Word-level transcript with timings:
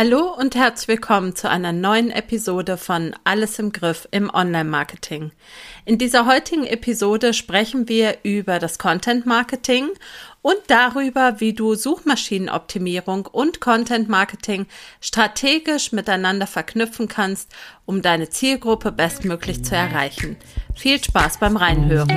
Hallo 0.00 0.32
und 0.32 0.54
herzlich 0.54 0.86
willkommen 0.86 1.34
zu 1.34 1.50
einer 1.50 1.72
neuen 1.72 2.12
Episode 2.12 2.76
von 2.76 3.16
Alles 3.24 3.58
im 3.58 3.72
Griff 3.72 4.06
im 4.12 4.32
Online-Marketing. 4.32 5.32
In 5.86 5.98
dieser 5.98 6.24
heutigen 6.24 6.62
Episode 6.62 7.34
sprechen 7.34 7.88
wir 7.88 8.18
über 8.22 8.60
das 8.60 8.78
Content-Marketing 8.78 9.88
und 10.40 10.58
darüber, 10.68 11.40
wie 11.40 11.52
du 11.52 11.74
Suchmaschinenoptimierung 11.74 13.26
und 13.26 13.60
Content-Marketing 13.60 14.66
strategisch 15.00 15.90
miteinander 15.90 16.46
verknüpfen 16.46 17.08
kannst, 17.08 17.52
um 17.84 18.00
deine 18.00 18.28
Zielgruppe 18.28 18.92
bestmöglich 18.92 19.64
zu 19.64 19.74
erreichen. 19.74 20.36
Viel 20.76 21.02
Spaß 21.02 21.38
beim 21.40 21.56
Reinhören. 21.56 22.16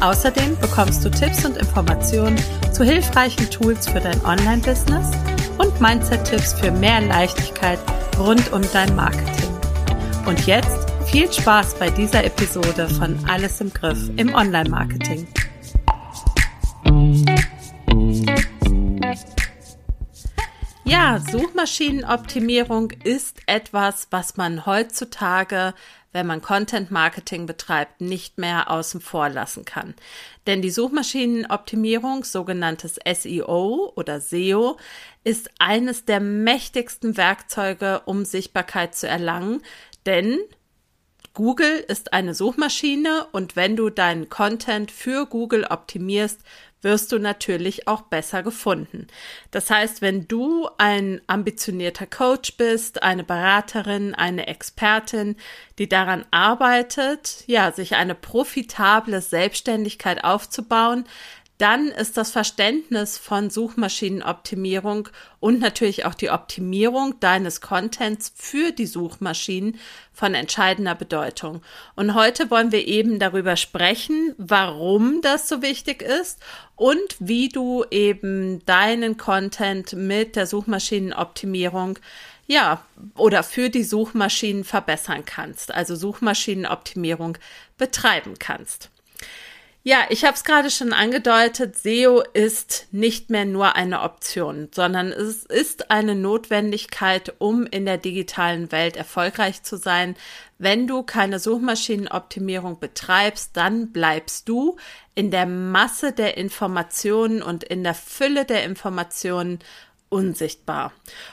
Außerdem 0.00 0.58
bekommst 0.60 1.04
du 1.04 1.10
Tipps 1.10 1.44
und 1.44 1.56
Informationen 1.56 2.36
zu 2.72 2.84
hilfreichen 2.84 3.48
Tools 3.50 3.88
für 3.88 4.00
dein 4.00 4.22
Online-Business 4.24 5.10
und 5.58 5.80
Mindset-Tipps 5.80 6.52
für 6.52 6.70
mehr 6.70 7.00
Leichtigkeit 7.00 7.78
rund 8.18 8.52
um 8.52 8.62
dein 8.72 8.94
Marketing. 8.94 9.50
Und 10.26 10.46
jetzt 10.46 10.90
viel 11.06 11.32
Spaß 11.32 11.78
bei 11.78 11.88
dieser 11.88 12.24
Episode 12.24 12.88
von 12.88 13.18
Alles 13.28 13.60
im 13.60 13.72
Griff 13.72 14.10
im 14.16 14.34
Online-Marketing. 14.34 15.26
Ja, 20.84 21.18
Suchmaschinenoptimierung 21.18 22.92
ist 23.02 23.40
etwas, 23.46 24.08
was 24.10 24.36
man 24.36 24.66
heutzutage 24.66 25.74
wenn 26.16 26.26
man 26.26 26.40
Content 26.40 26.90
Marketing 26.90 27.44
betreibt, 27.44 28.00
nicht 28.00 28.38
mehr 28.38 28.70
außen 28.70 29.02
vor 29.02 29.28
lassen 29.28 29.66
kann. 29.66 29.94
Denn 30.46 30.62
die 30.62 30.70
Suchmaschinenoptimierung, 30.70 32.24
sogenanntes 32.24 32.98
SEO 33.04 33.92
oder 33.94 34.22
SEO, 34.22 34.78
ist 35.24 35.50
eines 35.58 36.06
der 36.06 36.20
mächtigsten 36.20 37.18
Werkzeuge, 37.18 38.00
um 38.06 38.24
Sichtbarkeit 38.24 38.94
zu 38.94 39.06
erlangen. 39.06 39.62
Denn 40.06 40.38
Google 41.34 41.84
ist 41.86 42.14
eine 42.14 42.32
Suchmaschine 42.32 43.26
und 43.32 43.56
wenn 43.56 43.76
du 43.76 43.90
deinen 43.90 44.30
Content 44.30 44.90
für 44.90 45.26
Google 45.26 45.66
optimierst, 45.68 46.40
wirst 46.82 47.12
du 47.12 47.18
natürlich 47.18 47.88
auch 47.88 48.02
besser 48.02 48.42
gefunden. 48.42 49.06
Das 49.50 49.70
heißt, 49.70 50.02
wenn 50.02 50.28
du 50.28 50.68
ein 50.78 51.20
ambitionierter 51.26 52.06
Coach 52.06 52.56
bist, 52.56 53.02
eine 53.02 53.24
Beraterin, 53.24 54.14
eine 54.14 54.46
Expertin, 54.46 55.36
die 55.78 55.88
daran 55.88 56.24
arbeitet, 56.30 57.44
ja, 57.46 57.72
sich 57.72 57.96
eine 57.96 58.14
profitable 58.14 59.20
Selbstständigkeit 59.20 60.22
aufzubauen, 60.22 61.04
dann 61.58 61.88
ist 61.88 62.16
das 62.16 62.30
Verständnis 62.30 63.16
von 63.16 63.48
Suchmaschinenoptimierung 63.50 65.08
und 65.40 65.60
natürlich 65.60 66.04
auch 66.04 66.14
die 66.14 66.30
Optimierung 66.30 67.18
deines 67.20 67.60
Contents 67.60 68.32
für 68.34 68.72
die 68.72 68.86
Suchmaschinen 68.86 69.78
von 70.12 70.34
entscheidender 70.34 70.94
Bedeutung. 70.94 71.62
Und 71.94 72.14
heute 72.14 72.50
wollen 72.50 72.72
wir 72.72 72.86
eben 72.86 73.18
darüber 73.18 73.56
sprechen, 73.56 74.34
warum 74.36 75.22
das 75.22 75.48
so 75.48 75.62
wichtig 75.62 76.02
ist 76.02 76.40
und 76.74 77.16
wie 77.18 77.48
du 77.48 77.84
eben 77.90 78.64
deinen 78.66 79.16
Content 79.16 79.94
mit 79.94 80.36
der 80.36 80.46
Suchmaschinenoptimierung 80.46 81.98
ja, 82.46 82.84
oder 83.16 83.42
für 83.42 83.70
die 83.70 83.82
Suchmaschinen 83.82 84.64
verbessern 84.64 85.24
kannst, 85.24 85.74
also 85.74 85.96
Suchmaschinenoptimierung 85.96 87.38
betreiben 87.76 88.34
kannst. 88.38 88.90
Ja, 89.88 89.98
ich 90.08 90.24
habe 90.24 90.34
es 90.34 90.42
gerade 90.42 90.68
schon 90.68 90.92
angedeutet, 90.92 91.76
SEO 91.76 92.20
ist 92.32 92.88
nicht 92.90 93.30
mehr 93.30 93.44
nur 93.44 93.76
eine 93.76 94.00
Option, 94.00 94.68
sondern 94.74 95.12
es 95.12 95.44
ist 95.44 95.92
eine 95.92 96.16
Notwendigkeit, 96.16 97.34
um 97.38 97.66
in 97.66 97.86
der 97.86 97.96
digitalen 97.96 98.72
Welt 98.72 98.96
erfolgreich 98.96 99.62
zu 99.62 99.76
sein. 99.76 100.16
Wenn 100.58 100.88
du 100.88 101.04
keine 101.04 101.38
Suchmaschinenoptimierung 101.38 102.80
betreibst, 102.80 103.56
dann 103.56 103.92
bleibst 103.92 104.48
du 104.48 104.76
in 105.14 105.30
der 105.30 105.46
Masse 105.46 106.10
der 106.10 106.36
Informationen 106.36 107.40
und 107.40 107.62
in 107.62 107.84
der 107.84 107.94
Fülle 107.94 108.44
der 108.44 108.64
Informationen 108.64 109.60
unsichtbar. 110.08 110.92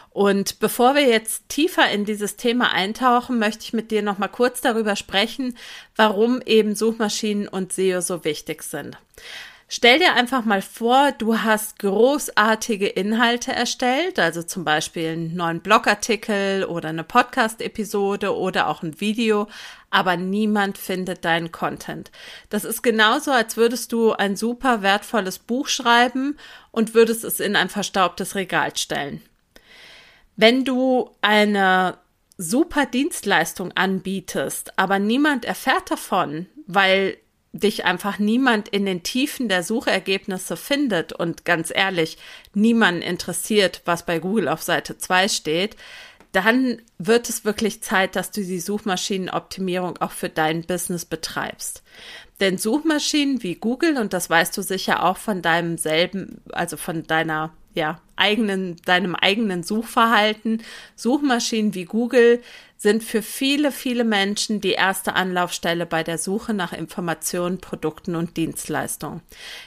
Und 0.10 0.60
bevor 0.60 0.96
wir 0.96 1.08
jetzt 1.08 1.50
tiefer 1.50 1.90
in 1.90 2.06
dieses 2.06 2.36
Thema 2.36 2.72
eintauchen, 2.72 3.40
möchte 3.40 3.64
ich 3.64 3.74
mit 3.74 3.92
dir 3.92 4.02
noch 4.02 4.18
mal 4.18 4.28
kurz 4.28 4.62
darüber 4.62 4.96
sprechen, 4.96 5.58
warum 5.96 6.42
eben 6.46 6.76
Suchmaschinen 6.76 7.48
und 7.48 7.74
SEO 7.74 8.02
so 8.02 8.24
wichtig 8.24 8.64
sind. 8.64 8.98
Stell 9.76 9.98
dir 9.98 10.14
einfach 10.14 10.46
mal 10.46 10.62
vor, 10.62 11.14
du 11.14 11.40
hast 11.40 11.80
großartige 11.80 12.86
Inhalte 12.86 13.54
erstellt, 13.54 14.20
also 14.20 14.44
zum 14.44 14.64
Beispiel 14.64 15.14
einen 15.14 15.36
neuen 15.36 15.62
Blogartikel 15.62 16.64
oder 16.66 16.90
eine 16.90 17.04
Podcast-Episode 17.04 18.38
oder 18.38 18.68
auch 18.68 18.84
ein 18.84 19.02
Video, 19.02 19.48
aber 19.90 20.16
niemand 20.16 20.78
findet 20.78 21.26
deinen 21.26 21.52
Content. 21.52 22.12
Das 22.52 22.66
ist 22.66 22.84
genauso, 22.84 23.32
als 23.32 23.58
würdest 23.58 23.92
du 23.92 24.12
ein 24.12 24.36
super 24.36 24.84
wertvolles 24.84 25.40
Buch 25.40 25.68
schreiben 25.68 26.38
und 26.70 26.94
würdest 26.94 27.24
es 27.24 27.40
in 27.40 27.56
ein 27.56 27.70
verstaubtes 27.70 28.36
Regal 28.36 28.78
stellen. 28.78 29.24
Wenn 30.36 30.66
du 30.66 31.10
eine 31.22 31.98
super 32.38 32.86
Dienstleistung 32.86 33.72
anbietest, 33.72 34.78
aber 34.78 35.00
niemand 35.00 35.46
erfährt 35.46 35.90
davon, 35.90 36.46
weil 36.68 37.18
dich 37.54 37.86
einfach 37.86 38.18
niemand 38.18 38.68
in 38.68 38.86
den 38.86 39.04
Tiefen 39.04 39.48
der 39.48 39.64
Suchergebnisse 39.64 40.58
findet 40.58 41.14
und 41.14 41.46
ganz 41.46 41.72
ehrlich, 41.74 42.18
niemand 42.54 43.04
interessiert, 43.04 43.82
was 43.86 44.06
bei 44.06 44.20
Google 44.20 44.48
auf 44.48 44.64
Seite 44.64 44.98
2 44.98 45.28
steht, 45.30 45.78
dann 46.32 46.82
wird 46.98 47.30
es 47.30 47.46
wirklich 47.46 47.84
Zeit, 47.84 48.16
dass 48.16 48.32
du 48.32 48.42
die 48.42 48.60
Suchmaschinenoptimierung 48.60 49.98
auch 50.00 50.12
für 50.12 50.30
dein 50.30 50.64
Business 50.64 51.06
betreibst. 51.06 51.84
Denn 52.40 52.58
Suchmaschinen 52.58 53.44
wie 53.44 53.54
Google, 53.54 53.98
und 53.98 54.14
das 54.14 54.32
weißt 54.32 54.58
du 54.58 54.64
sicher 54.64 55.04
auch 55.04 55.18
von 55.18 55.44
deinem 55.44 55.78
selben, 55.78 56.42
also 56.52 56.76
von 56.76 57.04
deiner 57.04 57.54
ja, 57.76 58.00
eigenen, 58.16 58.78
deinem 58.86 59.16
eigenen 59.16 59.64
Suchverhalten. 59.64 60.64
Suchmaschinen 60.96 61.74
wie 61.74 61.86
Google 61.86 62.42
sind 62.84 63.02
für 63.02 63.22
viele, 63.22 63.72
viele 63.72 64.04
Menschen 64.04 64.60
die 64.60 64.74
erste 64.74 65.16
Anlaufstelle 65.16 65.86
bei 65.86 66.04
der 66.04 66.18
Suche 66.18 66.54
nach 66.54 66.74
Informationen, 66.74 67.60
Produkten 67.60 68.14
und 68.18 68.36
Dienstleistungen. 68.36 69.22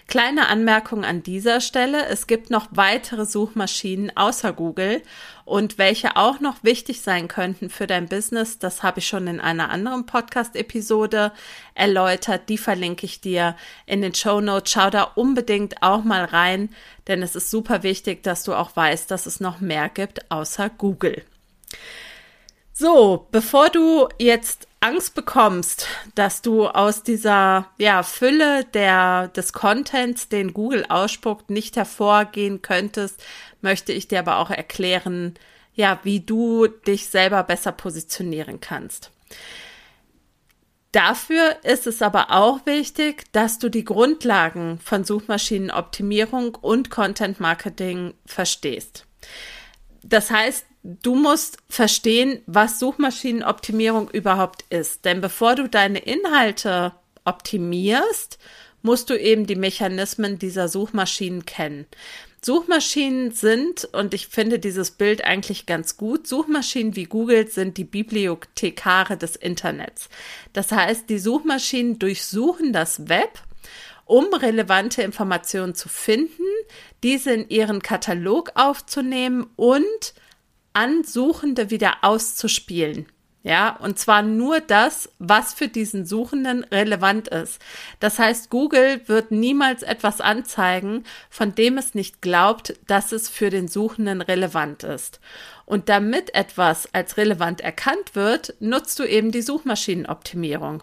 Kleine 0.07 0.49
Anmerkung 0.49 1.03
an 1.03 1.23
dieser 1.23 1.63
Stelle. 1.63 2.05
Es 2.07 2.27
gibt 2.27 2.51
noch 2.51 2.69
weitere 2.73 3.25
Suchmaschinen 3.25 4.15
außer 4.15 4.53
Google 4.53 5.03
und 5.47 5.79
welche 5.79 6.17
auch 6.17 6.41
noch 6.41 6.63
wichtig 6.63 7.01
sein 7.01 7.27
könnten 7.27 7.71
für 7.71 7.87
dein 7.87 8.07
Business. 8.07 8.59
Das 8.59 8.83
habe 8.83 8.99
ich 8.99 9.07
schon 9.07 9.27
in 9.29 9.41
einer 9.41 9.71
anderen 9.71 10.05
Podcast-Episode 10.05 11.33
erläutert. 11.75 12.51
Die 12.51 12.59
verlinke 12.59 13.07
ich 13.07 13.23
dir 13.23 13.57
in 13.87 14.03
den 14.03 14.15
Show 14.15 14.43
Notes. 14.43 14.73
Schau 14.73 14.91
da 14.91 15.05
unbedingt 15.05 15.83
auch 15.83 16.05
mal 16.05 16.27
rein, 16.27 16.69
denn 17.09 17.23
es 17.23 17.35
ist 17.35 17.51
super 17.51 17.83
wichtig, 17.83 18.23
dass 18.23 18.45
du 18.45 18.53
auch 18.53 18.77
weißt, 18.77 19.11
dass 19.11 19.25
es 19.25 19.41
noch 19.41 19.61
mehr 19.61 19.89
gibt 19.89 20.31
außer 20.31 20.69
Google. 20.69 21.25
So, 22.79 23.27
bevor 23.31 23.71
du 23.71 24.07
jetzt 24.19 24.69
Angst 24.81 25.15
bekommst, 25.15 25.89
dass 26.15 26.43
du 26.43 26.67
aus 26.67 27.03
dieser 27.03 27.71
ja, 27.79 28.03
Fülle 28.03 28.67
der, 28.67 29.29
des 29.29 29.55
Contents, 29.55 30.29
den 30.29 30.53
Google 30.53 30.85
ausspuckt, 30.91 31.49
nicht 31.49 31.77
hervorgehen 31.77 32.61
könntest, 32.61 33.25
möchte 33.63 33.95
ich 33.95 34.09
dir 34.09 34.19
aber 34.19 34.37
auch 34.37 34.51
erklären, 34.51 35.37
ja, 35.73 36.01
wie 36.03 36.21
du 36.21 36.67
dich 36.67 37.07
selber 37.07 37.43
besser 37.45 37.73
positionieren 37.73 38.61
kannst. 38.61 39.11
Dafür 40.93 41.57
ist 41.63 41.87
es 41.87 42.03
aber 42.03 42.31
auch 42.31 42.67
wichtig, 42.67 43.25
dass 43.33 43.59
du 43.59 43.71
die 43.71 43.87
Grundlagen 43.87 44.81
von 44.81 45.03
Suchmaschinenoptimierung 45.03 46.55
und 46.57 46.91
Content 46.91 47.41
Marketing 47.41 48.13
verstehst. 48.27 49.07
Das 50.03 50.31
heißt, 50.31 50.67
du 51.03 51.15
musst 51.15 51.59
verstehen, 51.69 52.41
was 52.47 52.79
Suchmaschinenoptimierung 52.79 54.11
überhaupt 54.11 54.65
ist. 54.71 55.05
Denn 55.05 55.21
bevor 55.21 55.55
du 55.55 55.69
deine 55.69 55.99
Inhalte 55.99 56.93
optimierst, 57.25 58.39
musst 58.83 59.11
du 59.11 59.19
eben 59.19 59.47
die 59.47 59.57
Mechanismen 59.57 60.39
dieser 60.39 60.69
Suchmaschinen 60.69 61.45
kennen. 61.45 61.87
Suchmaschinen 62.41 63.33
sind, 63.33 63.87
und 63.93 64.15
ich 64.15 64.29
finde 64.29 64.61
dieses 64.61 64.93
Bild 64.93 65.25
eigentlich 65.25 65.67
ganz 65.67 65.97
gut, 65.97 66.29
Suchmaschinen 66.29 66.95
wie 66.95 67.05
Google 67.05 67.49
sind 67.49 67.77
die 67.77 67.85
Bibliothekare 67.85 69.17
des 69.17 69.35
Internets. 69.35 70.09
Das 70.53 70.71
heißt, 70.71 71.11
die 71.11 71.19
Suchmaschinen 71.19 71.99
durchsuchen 71.99 72.73
das 72.73 73.09
Web, 73.09 73.43
um 74.05 74.33
relevante 74.33 75.03
Informationen 75.03 75.75
zu 75.75 75.89
finden, 75.89 76.45
diese 77.03 77.33
in 77.33 77.49
ihren 77.49 77.83
Katalog 77.83 78.53
aufzunehmen 78.55 79.49
und 79.57 80.15
an 80.77 81.05
Suchende 81.05 81.71
wieder 81.71 81.95
auszuspielen. 82.03 83.07
Ja, 83.43 83.77
und 83.77 83.99
zwar 83.99 84.23
nur 84.23 84.61
das, 84.61 85.09
was 85.21 85.55
für 85.55 85.69
diesen 85.69 86.05
Suchenden 86.05 86.65
relevant 86.65 87.29
ist. 87.29 87.63
Das 88.01 88.19
heißt, 88.19 88.51
Google 88.51 89.01
wird 89.07 89.31
niemals 89.31 89.85
etwas 89.85 90.21
anzeigen, 90.21 91.05
von 91.31 91.55
dem 91.55 91.79
es 91.79 91.95
nicht 91.95 92.21
glaubt, 92.21 92.75
dass 92.89 93.13
es 93.13 93.29
für 93.29 93.49
den 93.49 93.69
Suchenden 93.69 94.21
relevant 94.21 94.83
ist. 94.83 95.21
Und 95.65 95.89
damit 95.89 96.35
etwas 96.35 96.93
als 96.93 97.17
relevant 97.17 97.61
erkannt 97.61 98.15
wird, 98.15 98.55
nutzt 98.61 98.99
du 98.99 99.05
eben 99.05 99.33
die 99.33 99.43
Suchmaschinenoptimierung. 99.43 100.83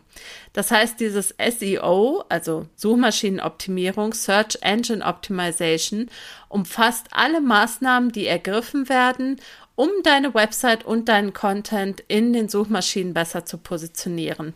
Das 0.54 0.72
heißt, 0.72 1.00
dieses 1.00 1.36
SEO, 1.38 2.24
also 2.30 2.68
Suchmaschinenoptimierung, 2.76 4.14
Search 4.14 4.58
Engine 4.62 5.06
Optimization, 5.06 6.10
umfasst 6.50 7.08
alle 7.12 7.40
Maßnahmen, 7.42 8.12
die 8.12 8.28
ergriffen 8.28 8.88
werden, 8.88 9.40
um 9.76 9.90
deine 10.04 10.34
Website 10.34 10.86
und 10.86 11.10
deinen 11.10 11.34
Content 11.34 12.04
in 12.08 12.34
den 12.34 12.50
Suchmaschinen 12.50 13.14
besser 13.14 13.46
zu 13.46 13.58
positionieren. 13.58 14.54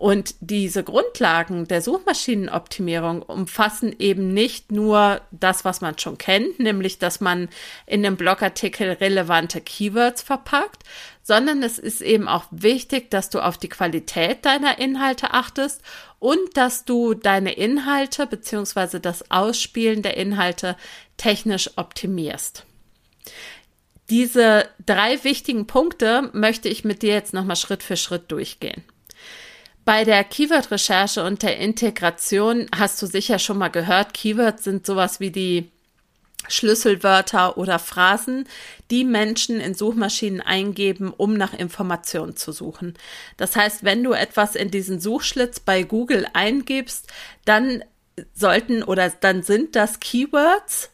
Und 0.00 0.36
diese 0.40 0.82
Grundlagen 0.82 1.68
der 1.68 1.82
Suchmaschinenoptimierung 1.82 3.20
umfassen 3.20 3.94
eben 3.98 4.32
nicht 4.32 4.72
nur 4.72 5.20
das, 5.30 5.66
was 5.66 5.82
man 5.82 5.98
schon 5.98 6.16
kennt, 6.16 6.58
nämlich 6.58 6.98
dass 6.98 7.20
man 7.20 7.50
in 7.84 8.02
dem 8.02 8.16
Blogartikel 8.16 8.92
relevante 8.92 9.60
Keywords 9.60 10.22
verpackt, 10.22 10.84
sondern 11.22 11.62
es 11.62 11.78
ist 11.78 12.00
eben 12.00 12.28
auch 12.28 12.46
wichtig, 12.50 13.10
dass 13.10 13.28
du 13.28 13.40
auf 13.40 13.58
die 13.58 13.68
Qualität 13.68 14.46
deiner 14.46 14.78
Inhalte 14.78 15.34
achtest 15.34 15.82
und 16.18 16.56
dass 16.56 16.86
du 16.86 17.12
deine 17.12 17.52
Inhalte 17.52 18.26
bzw. 18.26 19.00
das 19.00 19.30
Ausspielen 19.30 20.00
der 20.00 20.16
Inhalte 20.16 20.76
technisch 21.18 21.76
optimierst. 21.76 22.64
Diese 24.10 24.68
drei 24.84 25.22
wichtigen 25.22 25.66
Punkte 25.66 26.30
möchte 26.32 26.68
ich 26.68 26.84
mit 26.84 27.02
dir 27.02 27.14
jetzt 27.14 27.32
nochmal 27.32 27.56
Schritt 27.56 27.82
für 27.82 27.96
Schritt 27.96 28.30
durchgehen. 28.32 28.82
Bei 29.84 30.04
der 30.04 30.24
Keyword-Recherche 30.24 31.24
und 31.24 31.42
der 31.42 31.58
Integration 31.58 32.66
hast 32.76 33.00
du 33.00 33.06
sicher 33.06 33.38
schon 33.38 33.58
mal 33.58 33.68
gehört, 33.68 34.12
Keywords 34.12 34.64
sind 34.64 34.84
sowas 34.84 35.20
wie 35.20 35.30
die 35.30 35.70
Schlüsselwörter 36.48 37.56
oder 37.56 37.78
Phrasen, 37.78 38.48
die 38.90 39.04
Menschen 39.04 39.60
in 39.60 39.74
Suchmaschinen 39.74 40.40
eingeben, 40.40 41.12
um 41.16 41.34
nach 41.34 41.54
Informationen 41.54 42.34
zu 42.34 42.50
suchen. 42.50 42.94
Das 43.36 43.56
heißt, 43.56 43.84
wenn 43.84 44.02
du 44.02 44.12
etwas 44.12 44.56
in 44.56 44.70
diesen 44.70 45.00
Suchschlitz 45.00 45.60
bei 45.60 45.82
Google 45.82 46.26
eingibst, 46.32 47.06
dann 47.44 47.84
sollten 48.34 48.82
oder 48.82 49.10
dann 49.10 49.42
sind 49.42 49.76
das 49.76 50.00
Keywords, 50.00 50.90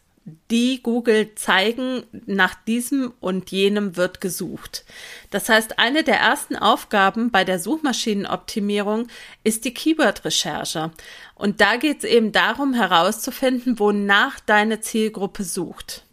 die 0.51 0.83
Google 0.83 1.35
zeigen, 1.35 2.03
nach 2.25 2.53
diesem 2.53 3.13
und 3.21 3.51
jenem 3.51 3.95
wird 3.95 4.19
gesucht. 4.19 4.83
Das 5.31 5.47
heißt, 5.47 5.79
eine 5.79 6.03
der 6.03 6.19
ersten 6.19 6.55
Aufgaben 6.57 7.31
bei 7.31 7.45
der 7.45 7.59
Suchmaschinenoptimierung 7.59 9.07
ist 9.43 9.63
die 9.63 9.73
Keyword-Recherche. 9.73 10.91
Und 11.35 11.61
da 11.61 11.77
geht 11.77 11.99
es 11.99 12.03
eben 12.03 12.33
darum 12.33 12.73
herauszufinden, 12.73 13.79
wonach 13.79 14.39
deine 14.41 14.81
Zielgruppe 14.81 15.43
sucht. 15.43 16.03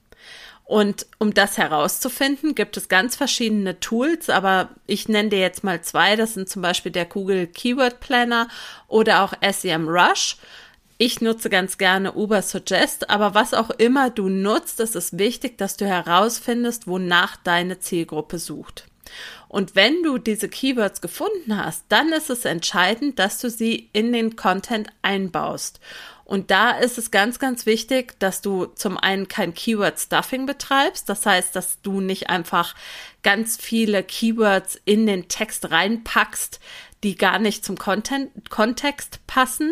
Und 0.65 1.07
um 1.19 1.35
das 1.35 1.59
herauszufinden, 1.59 2.55
gibt 2.55 2.77
es 2.77 2.89
ganz 2.89 3.17
verschiedene 3.17 3.81
Tools, 3.81 4.31
aber 4.31 4.71
ich 4.87 5.09
nenne 5.09 5.29
dir 5.29 5.41
jetzt 5.41 5.63
mal 5.63 5.83
zwei. 5.83 6.17
Das 6.17 6.35
sind 6.35 6.49
zum 6.49 6.63
Beispiel 6.63 6.91
der 6.91 7.05
Google 7.05 7.47
Keyword 7.47 8.01
Planner 8.01 8.49
oder 8.89 9.23
auch 9.23 9.35
SEMrush. 9.43 10.37
Ich 10.97 11.21
nutze 11.21 11.51
ganz 11.51 11.77
gerne 11.77 12.13
Uber 12.15 12.41
Suggest, 12.43 13.11
aber 13.11 13.35
was 13.35 13.53
auch 13.53 13.71
immer 13.71 14.11
du 14.11 14.29
nutzt, 14.29 14.79
es 14.79 14.95
ist 14.95 15.19
wichtig, 15.19 15.59
dass 15.59 15.77
du 15.77 15.87
herausfindest, 15.87 16.87
wonach 16.87 17.37
deine 17.37 17.81
Zielgruppe 17.81 18.39
sucht. 18.39 18.87
Und 19.49 19.75
wenn 19.75 20.03
du 20.03 20.19
diese 20.19 20.49
Keywords 20.49 21.01
gefunden 21.01 21.57
hast, 21.57 21.85
dann 21.89 22.13
ist 22.13 22.31
es 22.31 22.45
entscheidend, 22.45 23.19
dass 23.19 23.39
du 23.39 23.51
sie 23.51 23.91
in 23.93 24.13
den 24.13 24.37
Content 24.37 24.89
einbaust. 25.03 25.81
Und 26.25 26.51
da 26.51 26.71
ist 26.71 26.97
es 26.97 27.11
ganz, 27.11 27.39
ganz 27.39 27.67
wichtig, 27.67 28.19
dass 28.19 28.41
du 28.41 28.67
zum 28.67 28.97
einen 28.97 29.29
kein 29.29 29.53
Keyword 29.53 30.01
Stuffing 30.01 30.47
betreibst. 30.47 31.09
Das 31.09 31.27
heißt, 31.27 31.55
dass 31.55 31.81
du 31.83 32.01
nicht 32.01 32.31
einfach 32.31 32.75
ganz 33.23 33.57
viele 33.57 34.03
Keywords 34.03 34.81
in 34.85 35.07
den 35.07 35.29
Text 35.29 35.71
reinpackst, 35.71 36.61
die 37.03 37.17
gar 37.17 37.39
nicht 37.39 37.65
zum 37.65 37.77
Content, 37.77 38.49
Kontext 38.49 39.21
passen, 39.27 39.71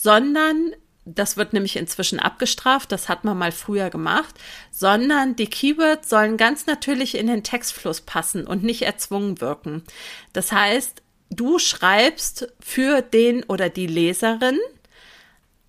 sondern 0.00 0.76
das 1.04 1.36
wird 1.36 1.54
nämlich 1.54 1.74
inzwischen 1.74 2.20
abgestraft, 2.20 2.92
das 2.92 3.08
hat 3.08 3.24
man 3.24 3.36
mal 3.36 3.50
früher 3.50 3.90
gemacht, 3.90 4.32
sondern 4.70 5.34
die 5.34 5.50
Keywords 5.50 6.08
sollen 6.08 6.36
ganz 6.36 6.66
natürlich 6.66 7.16
in 7.16 7.26
den 7.26 7.42
Textfluss 7.42 8.02
passen 8.02 8.46
und 8.46 8.62
nicht 8.62 8.82
erzwungen 8.82 9.40
wirken. 9.40 9.82
Das 10.32 10.52
heißt, 10.52 11.02
du 11.30 11.58
schreibst 11.58 12.52
für 12.60 13.02
den 13.02 13.42
oder 13.42 13.70
die 13.70 13.88
Leserin, 13.88 14.58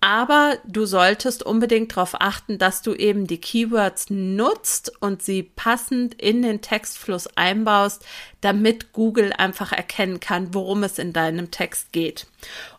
aber 0.00 0.58
du 0.64 0.86
solltest 0.86 1.42
unbedingt 1.42 1.96
darauf 1.96 2.20
achten, 2.20 2.58
dass 2.58 2.82
du 2.82 2.94
eben 2.94 3.26
die 3.26 3.40
Keywords 3.40 4.10
nutzt 4.10 4.92
und 5.00 5.22
sie 5.22 5.42
passend 5.42 6.14
in 6.22 6.42
den 6.42 6.60
Textfluss 6.60 7.26
einbaust, 7.36 8.04
damit 8.42 8.92
Google 8.92 9.32
einfach 9.32 9.72
erkennen 9.72 10.20
kann, 10.20 10.54
worum 10.54 10.84
es 10.84 11.00
in 11.00 11.12
deinem 11.12 11.50
Text 11.50 11.92
geht. 11.92 12.28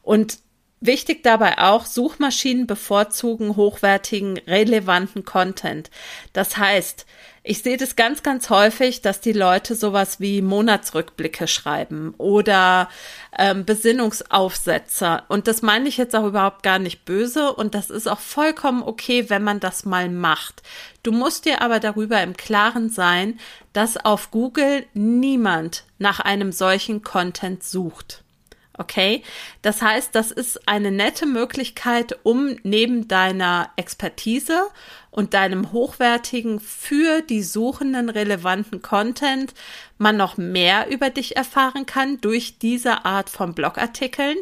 Und 0.01 0.37
Wichtig 0.83 1.21
dabei 1.21 1.59
auch, 1.59 1.85
Suchmaschinen 1.85 2.65
bevorzugen 2.65 3.55
hochwertigen, 3.55 4.39
relevanten 4.47 5.23
Content. 5.23 5.91
Das 6.33 6.57
heißt, 6.57 7.05
ich 7.43 7.61
sehe 7.61 7.77
das 7.77 7.95
ganz, 7.95 8.23
ganz 8.23 8.49
häufig, 8.49 9.01
dass 9.01 9.21
die 9.21 9.31
Leute 9.31 9.75
sowas 9.75 10.19
wie 10.19 10.41
Monatsrückblicke 10.41 11.47
schreiben 11.47 12.15
oder 12.17 12.89
ähm, 13.37 13.63
Besinnungsaufsätze. 13.63 15.21
Und 15.27 15.47
das 15.47 15.61
meine 15.61 15.87
ich 15.87 15.97
jetzt 15.97 16.15
auch 16.15 16.25
überhaupt 16.25 16.63
gar 16.63 16.79
nicht 16.79 17.05
böse. 17.05 17.53
Und 17.53 17.75
das 17.75 17.91
ist 17.91 18.07
auch 18.07 18.19
vollkommen 18.19 18.81
okay, 18.81 19.29
wenn 19.29 19.43
man 19.43 19.59
das 19.59 19.85
mal 19.85 20.09
macht. 20.09 20.63
Du 21.03 21.11
musst 21.11 21.45
dir 21.45 21.61
aber 21.61 21.79
darüber 21.79 22.23
im 22.23 22.35
Klaren 22.35 22.89
sein, 22.89 23.39
dass 23.71 23.97
auf 23.97 24.31
Google 24.31 24.85
niemand 24.95 25.83
nach 25.99 26.19
einem 26.19 26.51
solchen 26.51 27.03
Content 27.03 27.63
sucht. 27.63 28.20
Okay, 28.81 29.21
das 29.61 29.83
heißt, 29.83 30.15
das 30.15 30.31
ist 30.31 30.67
eine 30.67 30.89
nette 30.91 31.27
Möglichkeit, 31.27 32.17
um 32.23 32.55
neben 32.63 33.07
deiner 33.07 33.69
Expertise 33.75 34.59
und 35.11 35.35
deinem 35.35 35.71
hochwertigen, 35.71 36.59
für 36.59 37.21
die 37.21 37.43
Suchenden 37.43 38.09
relevanten 38.09 38.81
Content 38.81 39.53
man 39.99 40.17
noch 40.17 40.37
mehr 40.37 40.89
über 40.89 41.11
dich 41.11 41.35
erfahren 41.35 41.85
kann 41.85 42.21
durch 42.21 42.57
diese 42.57 43.05
Art 43.05 43.29
von 43.29 43.53
Blogartikeln. 43.53 44.37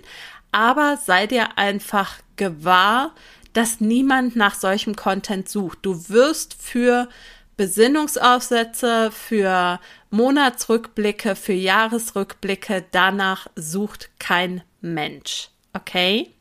Aber 0.53 0.95
sei 0.95 1.27
dir 1.27 1.57
einfach 1.57 2.19
gewahr, 2.37 3.13
dass 3.51 3.81
niemand 3.81 4.37
nach 4.37 4.55
solchem 4.55 4.95
Content 4.95 5.49
sucht. 5.49 5.79
Du 5.81 6.07
wirst 6.07 6.55
für 6.57 7.09
Besinnungsaufsätze, 7.57 9.11
für 9.11 9.81
Monatsrückblicke, 10.09 11.35
für 11.35 11.53
Jahresrückblicke. 11.53 12.85
Danach 12.91 13.47
sucht 13.55 14.09
kein 14.19 14.63
Mensch. 14.81 15.49
Okay? 15.73 16.31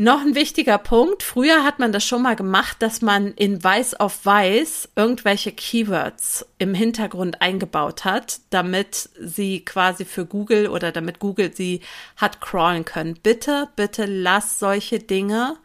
Noch 0.00 0.20
ein 0.20 0.36
wichtiger 0.36 0.78
Punkt. 0.78 1.24
Früher 1.24 1.64
hat 1.64 1.80
man 1.80 1.90
das 1.90 2.04
schon 2.04 2.22
mal 2.22 2.36
gemacht, 2.36 2.76
dass 2.78 3.02
man 3.02 3.32
in 3.32 3.64
Weiß 3.64 3.98
auf 3.98 4.24
Weiß 4.24 4.90
irgendwelche 4.94 5.50
Keywords 5.50 6.46
im 6.58 6.72
Hintergrund 6.72 7.42
eingebaut 7.42 8.04
hat, 8.04 8.38
damit 8.50 9.10
sie 9.20 9.64
quasi 9.64 10.04
für 10.04 10.24
Google 10.24 10.68
oder 10.68 10.92
damit 10.92 11.18
Google 11.18 11.52
sie 11.52 11.80
hat 12.16 12.40
crawlen 12.40 12.84
können. 12.84 13.18
Bitte, 13.20 13.70
bitte 13.74 14.04
lass 14.06 14.60
solche 14.60 15.00
Dinge 15.00 15.56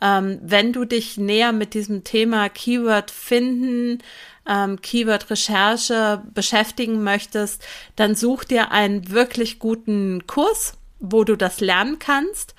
ähm, 0.00 0.38
wenn 0.42 0.72
du 0.72 0.84
dich 0.84 1.16
näher 1.16 1.52
mit 1.52 1.74
diesem 1.74 2.04
Thema 2.04 2.48
Keyword 2.48 3.10
finden, 3.10 4.02
ähm, 4.48 4.80
Keyword-Recherche 4.80 6.22
beschäftigen 6.34 7.02
möchtest, 7.02 7.64
dann 7.96 8.14
such 8.14 8.44
dir 8.44 8.72
einen 8.72 9.10
wirklich 9.10 9.58
guten 9.58 10.26
Kurs, 10.26 10.74
wo 10.98 11.24
du 11.24 11.36
das 11.36 11.60
lernen 11.60 11.98
kannst. 11.98 12.54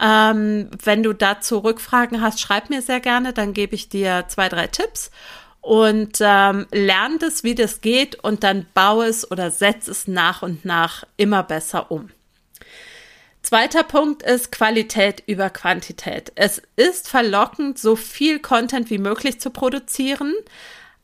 Ähm, 0.00 0.70
wenn 0.82 1.02
du 1.02 1.12
dazu 1.14 1.58
Rückfragen 1.58 2.20
hast, 2.20 2.40
schreib 2.40 2.68
mir 2.68 2.82
sehr 2.82 3.00
gerne, 3.00 3.32
dann 3.32 3.54
gebe 3.54 3.74
ich 3.74 3.88
dir 3.88 4.24
zwei, 4.28 4.48
drei 4.48 4.66
Tipps 4.66 5.10
und 5.62 6.18
ähm, 6.20 6.66
lern 6.70 7.18
das, 7.18 7.42
wie 7.44 7.54
das 7.54 7.80
geht 7.80 8.22
und 8.22 8.44
dann 8.44 8.66
baue 8.74 9.06
es 9.06 9.30
oder 9.30 9.50
setz 9.50 9.88
es 9.88 10.06
nach 10.06 10.42
und 10.42 10.64
nach 10.64 11.04
immer 11.16 11.42
besser 11.42 11.90
um. 11.90 12.10
Zweiter 13.46 13.84
Punkt 13.84 14.24
ist 14.24 14.50
Qualität 14.50 15.22
über 15.28 15.50
Quantität. 15.50 16.32
Es 16.34 16.60
ist 16.74 17.08
verlockend, 17.08 17.78
so 17.78 17.94
viel 17.94 18.40
Content 18.40 18.90
wie 18.90 18.98
möglich 18.98 19.38
zu 19.38 19.50
produzieren, 19.50 20.34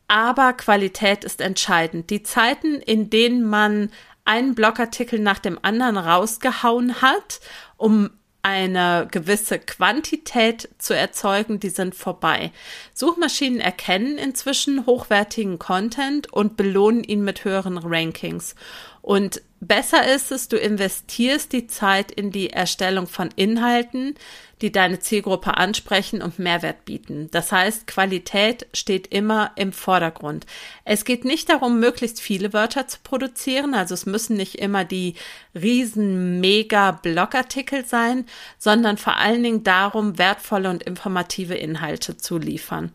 aber 0.08 0.52
Qualität 0.54 1.22
ist 1.22 1.40
entscheidend. 1.40 2.10
Die 2.10 2.24
Zeiten, 2.24 2.80
in 2.80 3.10
denen 3.10 3.44
man 3.48 3.92
einen 4.24 4.56
Blogartikel 4.56 5.20
nach 5.20 5.38
dem 5.38 5.56
anderen 5.62 5.96
rausgehauen 5.96 7.00
hat, 7.00 7.38
um 7.76 8.10
eine 8.42 9.06
gewisse 9.08 9.60
Quantität 9.60 10.68
zu 10.78 10.96
erzeugen, 10.96 11.60
die 11.60 11.70
sind 11.70 11.94
vorbei. 11.94 12.50
Suchmaschinen 12.92 13.60
erkennen 13.60 14.18
inzwischen 14.18 14.84
hochwertigen 14.84 15.60
Content 15.60 16.32
und 16.32 16.56
belohnen 16.56 17.04
ihn 17.04 17.22
mit 17.22 17.44
höheren 17.44 17.78
Rankings. 17.78 18.56
Und 19.00 19.42
besser 19.62 20.12
ist 20.12 20.32
es, 20.32 20.48
du 20.48 20.56
investierst 20.56 21.52
die 21.52 21.68
Zeit 21.68 22.10
in 22.10 22.30
die 22.32 22.50
Erstellung 22.50 23.06
von 23.06 23.30
Inhalten, 23.36 24.14
die 24.60 24.70
deine 24.70 24.98
Zielgruppe 25.00 25.56
ansprechen 25.56 26.20
und 26.20 26.38
Mehrwert 26.38 26.84
bieten. 26.84 27.28
Das 27.30 27.50
heißt, 27.52 27.86
Qualität 27.86 28.66
steht 28.74 29.08
immer 29.08 29.52
im 29.56 29.72
Vordergrund. 29.72 30.46
Es 30.84 31.04
geht 31.04 31.24
nicht 31.24 31.48
darum, 31.48 31.80
möglichst 31.80 32.20
viele 32.20 32.52
Wörter 32.52 32.86
zu 32.86 32.98
produzieren, 33.02 33.74
also 33.74 33.94
es 33.94 34.06
müssen 34.06 34.36
nicht 34.36 34.56
immer 34.56 34.84
die 34.84 35.14
riesen 35.54 36.40
mega 36.40 36.92
Blogartikel 36.92 37.84
sein, 37.84 38.26
sondern 38.58 38.98
vor 38.98 39.16
allen 39.16 39.42
Dingen 39.42 39.64
darum, 39.64 40.18
wertvolle 40.18 40.70
und 40.70 40.82
informative 40.82 41.54
Inhalte 41.54 42.16
zu 42.16 42.38
liefern. 42.38 42.92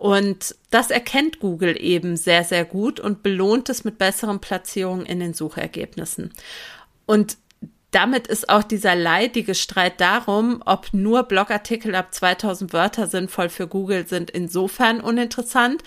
Und 0.00 0.56
das 0.70 0.90
erkennt 0.90 1.40
Google 1.40 1.76
eben 1.78 2.16
sehr, 2.16 2.42
sehr 2.42 2.64
gut 2.64 3.00
und 3.00 3.22
belohnt 3.22 3.68
es 3.68 3.84
mit 3.84 3.98
besseren 3.98 4.40
Platzierungen 4.40 5.04
in 5.04 5.20
den 5.20 5.34
Suchergebnissen. 5.34 6.32
Und 7.04 7.36
damit 7.90 8.26
ist 8.26 8.48
auch 8.48 8.62
dieser 8.62 8.94
leidige 8.94 9.54
Streit 9.54 10.00
darum, 10.00 10.62
ob 10.64 10.94
nur 10.94 11.24
Blogartikel 11.24 11.94
ab 11.94 12.14
2000 12.14 12.72
Wörter 12.72 13.08
sinnvoll 13.08 13.50
für 13.50 13.66
Google 13.66 14.06
sind, 14.06 14.30
insofern 14.30 15.02
uninteressant, 15.02 15.82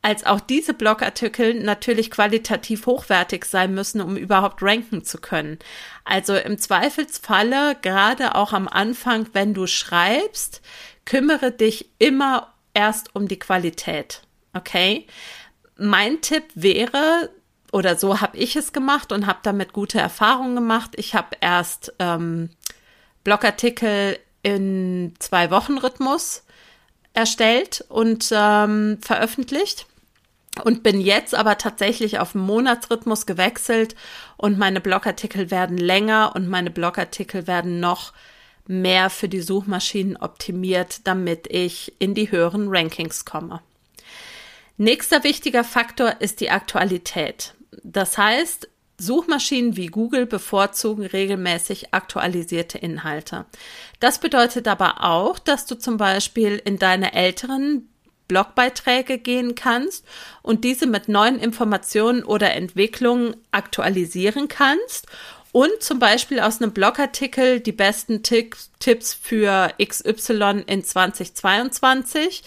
als 0.00 0.24
auch 0.24 0.40
diese 0.40 0.72
Blogartikel 0.72 1.52
natürlich 1.52 2.10
qualitativ 2.10 2.86
hochwertig 2.86 3.44
sein 3.44 3.74
müssen, 3.74 4.00
um 4.00 4.16
überhaupt 4.16 4.62
ranken 4.62 5.04
zu 5.04 5.18
können. 5.18 5.58
Also 6.06 6.34
im 6.36 6.56
Zweifelsfalle, 6.56 7.76
gerade 7.82 8.34
auch 8.34 8.54
am 8.54 8.66
Anfang, 8.66 9.26
wenn 9.34 9.52
du 9.52 9.66
schreibst, 9.66 10.62
kümmere 11.04 11.52
dich 11.52 11.90
immer 11.98 12.54
erst 12.74 13.14
um 13.14 13.28
die 13.28 13.38
Qualität. 13.38 14.22
Okay? 14.54 15.06
Mein 15.76 16.20
Tipp 16.20 16.44
wäre, 16.54 17.30
oder 17.72 17.96
so 17.96 18.20
habe 18.20 18.36
ich 18.36 18.56
es 18.56 18.72
gemacht 18.72 19.12
und 19.12 19.26
habe 19.26 19.40
damit 19.42 19.72
gute 19.72 20.00
Erfahrungen 20.00 20.54
gemacht. 20.54 20.92
Ich 20.96 21.14
habe 21.14 21.36
erst 21.40 21.94
ähm, 21.98 22.50
Blogartikel 23.24 24.18
in 24.42 25.14
zwei 25.18 25.50
Wochen 25.50 25.78
Rhythmus 25.78 26.44
erstellt 27.12 27.84
und 27.88 28.30
ähm, 28.32 28.98
veröffentlicht 29.02 29.86
und 30.64 30.82
bin 30.82 31.00
jetzt 31.00 31.34
aber 31.34 31.58
tatsächlich 31.58 32.18
auf 32.18 32.34
Monatsrhythmus 32.34 33.26
gewechselt 33.26 33.94
und 34.36 34.58
meine 34.58 34.80
Blogartikel 34.80 35.50
werden 35.50 35.78
länger 35.78 36.32
und 36.34 36.48
meine 36.48 36.70
Blogartikel 36.70 37.46
werden 37.46 37.80
noch 37.80 38.12
mehr 38.68 39.10
für 39.10 39.28
die 39.28 39.40
Suchmaschinen 39.40 40.16
optimiert, 40.16 41.00
damit 41.04 41.48
ich 41.50 41.94
in 41.98 42.14
die 42.14 42.30
höheren 42.30 42.68
Rankings 42.68 43.24
komme. 43.24 43.60
Nächster 44.76 45.24
wichtiger 45.24 45.64
Faktor 45.64 46.20
ist 46.20 46.40
die 46.40 46.50
Aktualität. 46.50 47.54
Das 47.82 48.16
heißt, 48.16 48.68
Suchmaschinen 49.00 49.76
wie 49.76 49.86
Google 49.86 50.26
bevorzugen 50.26 51.06
regelmäßig 51.06 51.94
aktualisierte 51.94 52.78
Inhalte. 52.78 53.46
Das 54.00 54.20
bedeutet 54.20 54.68
aber 54.68 55.04
auch, 55.04 55.38
dass 55.38 55.66
du 55.66 55.76
zum 55.76 55.96
Beispiel 55.96 56.60
in 56.64 56.78
deine 56.78 57.14
älteren 57.14 57.88
Blogbeiträge 58.28 59.18
gehen 59.18 59.54
kannst 59.54 60.04
und 60.42 60.64
diese 60.64 60.86
mit 60.86 61.08
neuen 61.08 61.38
Informationen 61.38 62.22
oder 62.22 62.52
Entwicklungen 62.52 63.36
aktualisieren 63.50 64.48
kannst 64.48 65.06
und 65.52 65.70
zum 65.80 65.98
Beispiel 65.98 66.40
aus 66.40 66.60
einem 66.60 66.72
Blogartikel 66.72 67.60
die 67.60 67.72
besten 67.72 68.22
Tipps 68.22 69.14
für 69.14 69.72
XY 69.78 70.64
in 70.66 70.84
2022 70.84 72.42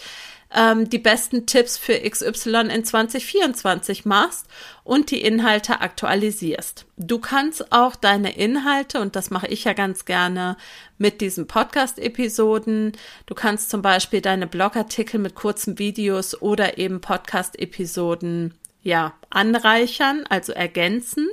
ähm, 0.53 0.89
die 0.89 0.99
besten 0.99 1.45
Tipps 1.45 1.77
für 1.77 1.97
XY 1.97 2.67
in 2.69 2.83
2024 2.83 4.05
machst 4.05 4.47
und 4.83 5.11
die 5.11 5.21
Inhalte 5.21 5.81
aktualisierst. 5.81 6.85
Du 6.97 7.19
kannst 7.19 7.71
auch 7.71 7.95
deine 7.95 8.35
Inhalte, 8.35 8.99
und 8.99 9.15
das 9.15 9.29
mache 9.29 9.47
ich 9.47 9.63
ja 9.63 9.73
ganz 9.73 10.05
gerne 10.05 10.57
mit 10.97 11.21
diesen 11.21 11.47
Podcast-Episoden, 11.47 12.93
du 13.25 13.35
kannst 13.35 13.69
zum 13.69 13.81
Beispiel 13.81 14.21
deine 14.21 14.47
Blogartikel 14.47 15.19
mit 15.19 15.35
kurzen 15.35 15.79
Videos 15.79 16.41
oder 16.41 16.77
eben 16.77 17.01
Podcast-Episoden 17.01 18.53
ja, 18.83 19.13
anreichern, 19.29 20.25
also 20.27 20.53
ergänzen 20.53 21.29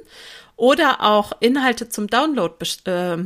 oder 0.59 1.03
auch 1.03 1.33
Inhalte 1.41 1.89
zum 1.89 2.09
Download 2.09 2.55
äh, 2.85 3.17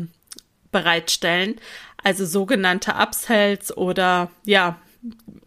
bereitstellen, 0.71 1.57
also 2.05 2.25
sogenannte 2.25 2.95
Upsells 2.95 3.77
oder 3.77 4.31
ja, 4.45 4.79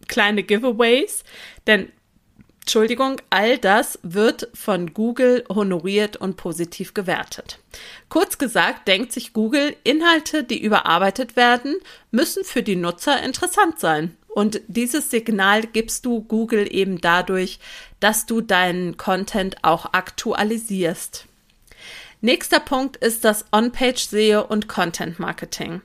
kleine 0.07 0.43
Giveaways, 0.43 1.23
denn 1.67 1.91
Entschuldigung, 2.61 3.21
all 3.29 3.59
das 3.59 3.99
wird 4.01 4.49
von 4.55 4.95
Google 4.95 5.45
honoriert 5.47 6.17
und 6.17 6.35
positiv 6.35 6.95
gewertet. 6.95 7.59
Kurz 8.09 8.39
gesagt, 8.39 8.87
denkt 8.87 9.11
sich 9.11 9.33
Google, 9.33 9.75
Inhalte, 9.83 10.43
die 10.43 10.59
überarbeitet 10.59 11.35
werden, 11.35 11.75
müssen 12.09 12.43
für 12.43 12.63
die 12.63 12.75
Nutzer 12.75 13.21
interessant 13.21 13.79
sein. 13.79 14.17
Und 14.27 14.61
dieses 14.67 15.11
Signal 15.11 15.61
gibst 15.61 16.07
du 16.07 16.23
Google 16.23 16.67
eben 16.73 16.99
dadurch, 16.99 17.59
dass 17.99 18.25
du 18.25 18.41
deinen 18.41 18.97
Content 18.97 19.63
auch 19.63 19.93
aktualisierst. 19.93 21.27
Nächster 22.21 22.59
Punkt 22.59 22.97
ist 22.97 23.23
das 23.23 23.45
On-Page 23.51 24.07
SEO 24.07 24.41
und 24.41 24.67
Content 24.67 25.19
Marketing. 25.19 25.81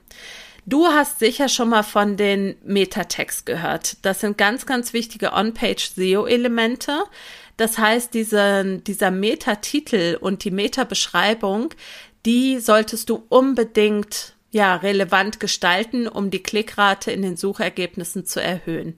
Du 0.65 0.87
hast 0.87 1.19
sicher 1.19 1.49
schon 1.49 1.69
mal 1.69 1.83
von 1.83 2.17
den 2.17 2.55
Metatext 2.63 3.45
gehört. 3.45 3.97
Das 4.03 4.21
sind 4.21 4.37
ganz, 4.37 4.65
ganz 4.65 4.93
wichtige 4.93 5.33
On-Page 5.33 5.91
SEO-Elemente. 5.95 7.03
Das 7.57 7.77
heißt, 7.77 8.13
diese, 8.13 8.79
dieser 8.85 9.11
Metatitel 9.11 10.17
und 10.19 10.43
die 10.43 10.51
Meta-Beschreibung, 10.51 11.73
die 12.25 12.59
solltest 12.59 13.09
du 13.09 13.23
unbedingt 13.29 14.35
ja, 14.51 14.75
relevant 14.75 15.39
gestalten, 15.39 16.07
um 16.07 16.29
die 16.29 16.43
Klickrate 16.43 17.11
in 17.11 17.21
den 17.21 17.37
Suchergebnissen 17.37 18.25
zu 18.25 18.41
erhöhen. 18.41 18.95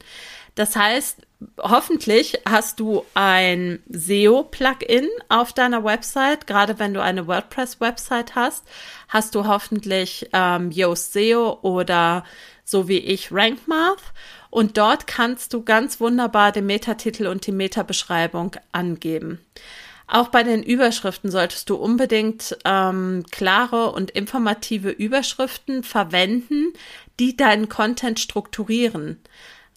Das 0.56 0.76
heißt, 0.76 1.20
hoffentlich 1.60 2.40
hast 2.48 2.80
du 2.80 3.04
ein 3.14 3.82
SEO-Plugin 3.90 5.08
auf 5.30 5.54
deiner 5.54 5.84
Website. 5.84 6.48
Gerade 6.48 6.80
wenn 6.80 6.94
du 6.94 7.02
eine 7.02 7.28
WordPress-Website 7.28 8.36
hast, 8.36 8.66
hast 9.08 9.36
du 9.36 9.48
hoffentlich 9.48 10.30
ähm, 10.34 10.72
Yoast 10.72 11.14
SEO 11.14 11.60
oder 11.62 12.24
so 12.64 12.88
wie 12.88 13.00
ich 13.00 13.32
RankMath. 13.32 14.02
Und 14.50 14.78
dort 14.78 15.08
kannst 15.08 15.54
du 15.54 15.64
ganz 15.64 16.00
wunderbar 16.00 16.52
den 16.52 16.66
Metatitel 16.66 17.28
und 17.28 17.48
die 17.48 17.52
Metabeschreibung 17.52 18.56
angeben. 18.72 19.40
Auch 20.08 20.28
bei 20.28 20.44
den 20.44 20.62
Überschriften 20.62 21.32
solltest 21.32 21.70
du 21.70 21.76
unbedingt 21.76 22.58
ähm, 22.66 23.24
klare 23.32 23.92
und 23.92 24.12
informative 24.12 24.90
Überschriften 24.90 25.84
verwenden, 25.84 26.74
die 27.20 27.36
deinen 27.36 27.70
Content 27.70 28.20
strukturieren. 28.20 29.20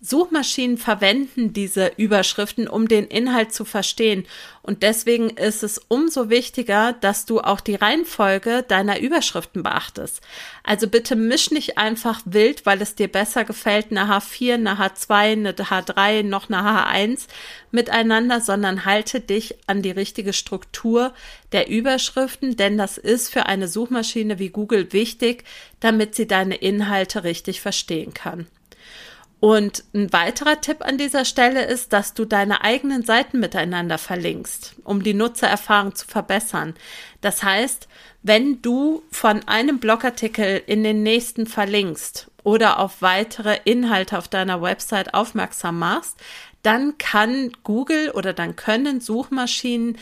Suchmaschinen 0.03 0.77
verwenden 0.77 1.55
diese 1.55 1.93
Überschriften, 1.97 2.69
um 2.69 2.87
den 2.87 3.07
Inhalt 3.07 3.55
zu 3.55 3.65
verstehen. 3.65 4.27
Und 4.61 4.83
deswegen 4.83 5.31
ist 5.31 5.63
es 5.63 5.81
umso 5.89 6.29
wichtiger, 6.29 6.93
dass 6.93 7.25
du 7.25 7.41
auch 7.41 7.61
die 7.61 7.77
Reihenfolge 7.77 8.63
deiner 8.63 9.01
Überschriften 9.01 9.63
beachtest. 9.63 10.21
Also 10.63 10.87
bitte 10.89 11.17
misch 11.17 11.51
nicht 11.51 11.79
einfach 11.79 12.21
wild, 12.27 12.67
weil 12.67 12.83
es 12.83 12.95
dir 12.95 13.09
besser 13.09 13.45
gefällt, 13.45 13.91
eine 13.91 14.05
H4, 14.05 14.55
eine 14.55 14.75
H2, 14.75 15.13
eine 15.15 15.53
H3, 15.53 16.23
noch 16.25 16.51
eine 16.51 16.59
H1 16.59 17.27
miteinander, 17.71 18.43
sondern 18.43 18.85
halte 18.85 19.21
dich 19.21 19.57
an 19.67 19.81
die 19.81 19.93
richtige 19.93 20.35
Struktur 20.35 21.15
der 21.53 21.69
Überschriften, 21.69 22.57
denn 22.57 22.77
das 22.77 22.99
ist 22.99 23.33
für 23.33 23.47
eine 23.47 23.67
Suchmaschine 23.67 24.39
wie 24.39 24.51
Google 24.51 24.93
wichtig, 24.93 25.45
damit 25.81 26.15
sie 26.15 26.27
deine 26.27 26.57
Inhalte 26.57 27.25
richtig 27.25 27.63
verstehen 27.63 28.13
kann. 28.13 28.47
Und 29.39 29.85
ein 29.95 30.13
weiterer 30.13 30.61
Tipp 30.61 30.79
an 30.81 30.97
dieser 30.97 31.25
Stelle 31.25 31.65
ist, 31.65 31.93
dass 31.93 32.15
du 32.15 32.25
deine 32.25 32.63
eigenen 32.63 33.05
Seiten 33.05 33.39
miteinander 33.39 33.99
verlinkst, 33.99 34.77
um 34.83 35.03
die 35.03 35.13
Nutzererfahrung 35.15 35.95
zu 35.95 36.07
verbessern. 36.07 36.75
Das 37.21 37.43
heißt, 37.43 37.87
wenn 38.23 38.63
du 38.63 39.03
von 39.11 39.47
einem 39.47 39.79
Blogartikel 39.79 40.63
in 40.67 40.83
den 40.83 41.03
nächsten 41.03 41.47
verlinkst 41.47 42.31
oder 42.45 42.81
auf 42.81 43.03
weitere 43.03 43.59
Inhalte 43.65 44.17
auf 44.17 44.29
deiner 44.29 44.63
Website 44.63 45.13
aufmerksam 45.15 45.79
machst, 45.79 46.17
dann 46.63 46.99
kann 46.99 47.53
Google 47.63 48.11
oder 48.11 48.33
dann 48.33 48.57
können 48.57 49.01
Suchmaschinen 49.01 49.99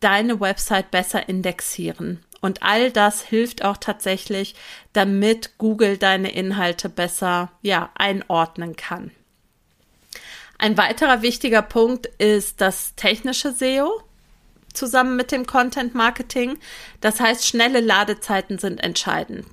deine 0.00 0.40
Website 0.40 0.90
besser 0.90 1.28
indexieren. 1.28 2.24
Und 2.40 2.62
all 2.62 2.90
das 2.92 3.22
hilft 3.22 3.64
auch 3.64 3.76
tatsächlich, 3.76 4.54
damit 4.92 5.58
Google 5.58 5.98
deine 5.98 6.32
Inhalte 6.32 6.88
besser, 6.88 7.50
ja, 7.62 7.90
einordnen 7.94 8.76
kann. 8.76 9.10
Ein 10.58 10.76
weiterer 10.76 11.22
wichtiger 11.22 11.62
Punkt 11.62 12.06
ist 12.06 12.60
das 12.60 12.94
technische 12.96 13.52
SEO 13.52 14.02
zusammen 14.72 15.16
mit 15.16 15.32
dem 15.32 15.46
Content 15.46 15.94
Marketing. 15.94 16.58
Das 17.00 17.20
heißt, 17.20 17.46
schnelle 17.46 17.80
Ladezeiten 17.80 18.58
sind 18.58 18.82
entscheidend. 18.82 19.46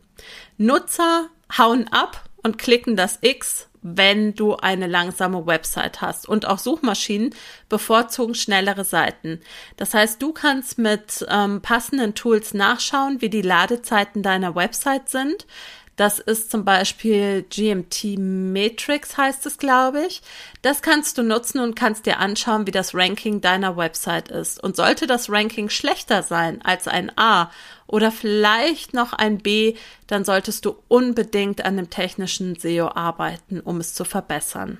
Nutzer 0.57 1.29
hauen 1.57 1.87
ab 1.91 2.23
und 2.43 2.57
klicken 2.57 2.95
das 2.95 3.19
X, 3.21 3.67
wenn 3.87 4.33
du 4.33 4.55
eine 4.55 4.87
langsame 4.87 5.45
Website 5.45 6.01
hast. 6.01 6.27
Und 6.27 6.47
auch 6.47 6.57
Suchmaschinen 6.57 7.35
bevorzugen 7.69 8.33
schnellere 8.33 8.83
Seiten. 8.83 9.41
Das 9.77 9.93
heißt, 9.93 10.19
du 10.19 10.33
kannst 10.33 10.79
mit 10.79 11.23
ähm, 11.29 11.61
passenden 11.61 12.15
Tools 12.15 12.55
nachschauen, 12.55 13.21
wie 13.21 13.29
die 13.29 13.43
Ladezeiten 13.43 14.23
deiner 14.23 14.55
Website 14.55 15.09
sind. 15.09 15.45
Das 15.95 16.19
ist 16.19 16.51
zum 16.51 16.65
Beispiel 16.65 17.45
GMT 17.49 18.17
Matrix 18.17 19.17
heißt 19.17 19.45
es, 19.45 19.57
glaube 19.57 20.05
ich. 20.05 20.21
Das 20.61 20.81
kannst 20.81 21.17
du 21.17 21.23
nutzen 21.23 21.59
und 21.59 21.75
kannst 21.75 22.05
dir 22.05 22.19
anschauen, 22.19 22.67
wie 22.67 22.71
das 22.71 22.93
Ranking 22.93 23.39
deiner 23.39 23.77
Website 23.77 24.27
ist. 24.27 24.61
Und 24.61 24.75
sollte 24.75 25.07
das 25.07 25.29
Ranking 25.29 25.69
schlechter 25.69 26.21
sein 26.21 26.61
als 26.63 26.89
ein 26.89 27.17
A 27.17 27.49
oder 27.87 28.11
vielleicht 28.11 28.93
noch 28.93 29.13
ein 29.13 29.37
B, 29.37 29.75
dann 30.07 30.25
solltest 30.25 30.65
du 30.65 30.75
unbedingt 30.89 31.63
an 31.63 31.77
dem 31.77 31.89
technischen 31.89 32.57
SEO 32.57 32.89
arbeiten, 32.89 33.61
um 33.61 33.79
es 33.79 33.93
zu 33.93 34.03
verbessern. 34.03 34.79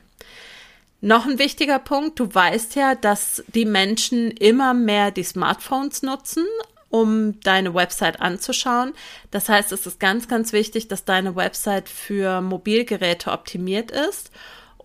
Noch 0.99 1.25
ein 1.25 1.39
wichtiger 1.39 1.79
Punkt, 1.79 2.19
du 2.19 2.33
weißt 2.33 2.75
ja, 2.75 2.95
dass 2.95 3.43
die 3.47 3.65
Menschen 3.65 4.31
immer 4.31 4.73
mehr 4.73 5.11
die 5.11 5.23
Smartphones 5.23 6.01
nutzen, 6.01 6.45
um 6.89 7.39
deine 7.41 7.73
Website 7.73 8.21
anzuschauen. 8.21 8.93
Das 9.31 9.49
heißt, 9.49 9.71
es 9.71 9.85
ist 9.85 9.99
ganz, 9.99 10.27
ganz 10.27 10.53
wichtig, 10.53 10.87
dass 10.87 11.05
deine 11.05 11.35
Website 11.35 11.89
für 11.89 12.41
Mobilgeräte 12.41 13.31
optimiert 13.31 13.91
ist 13.91 14.31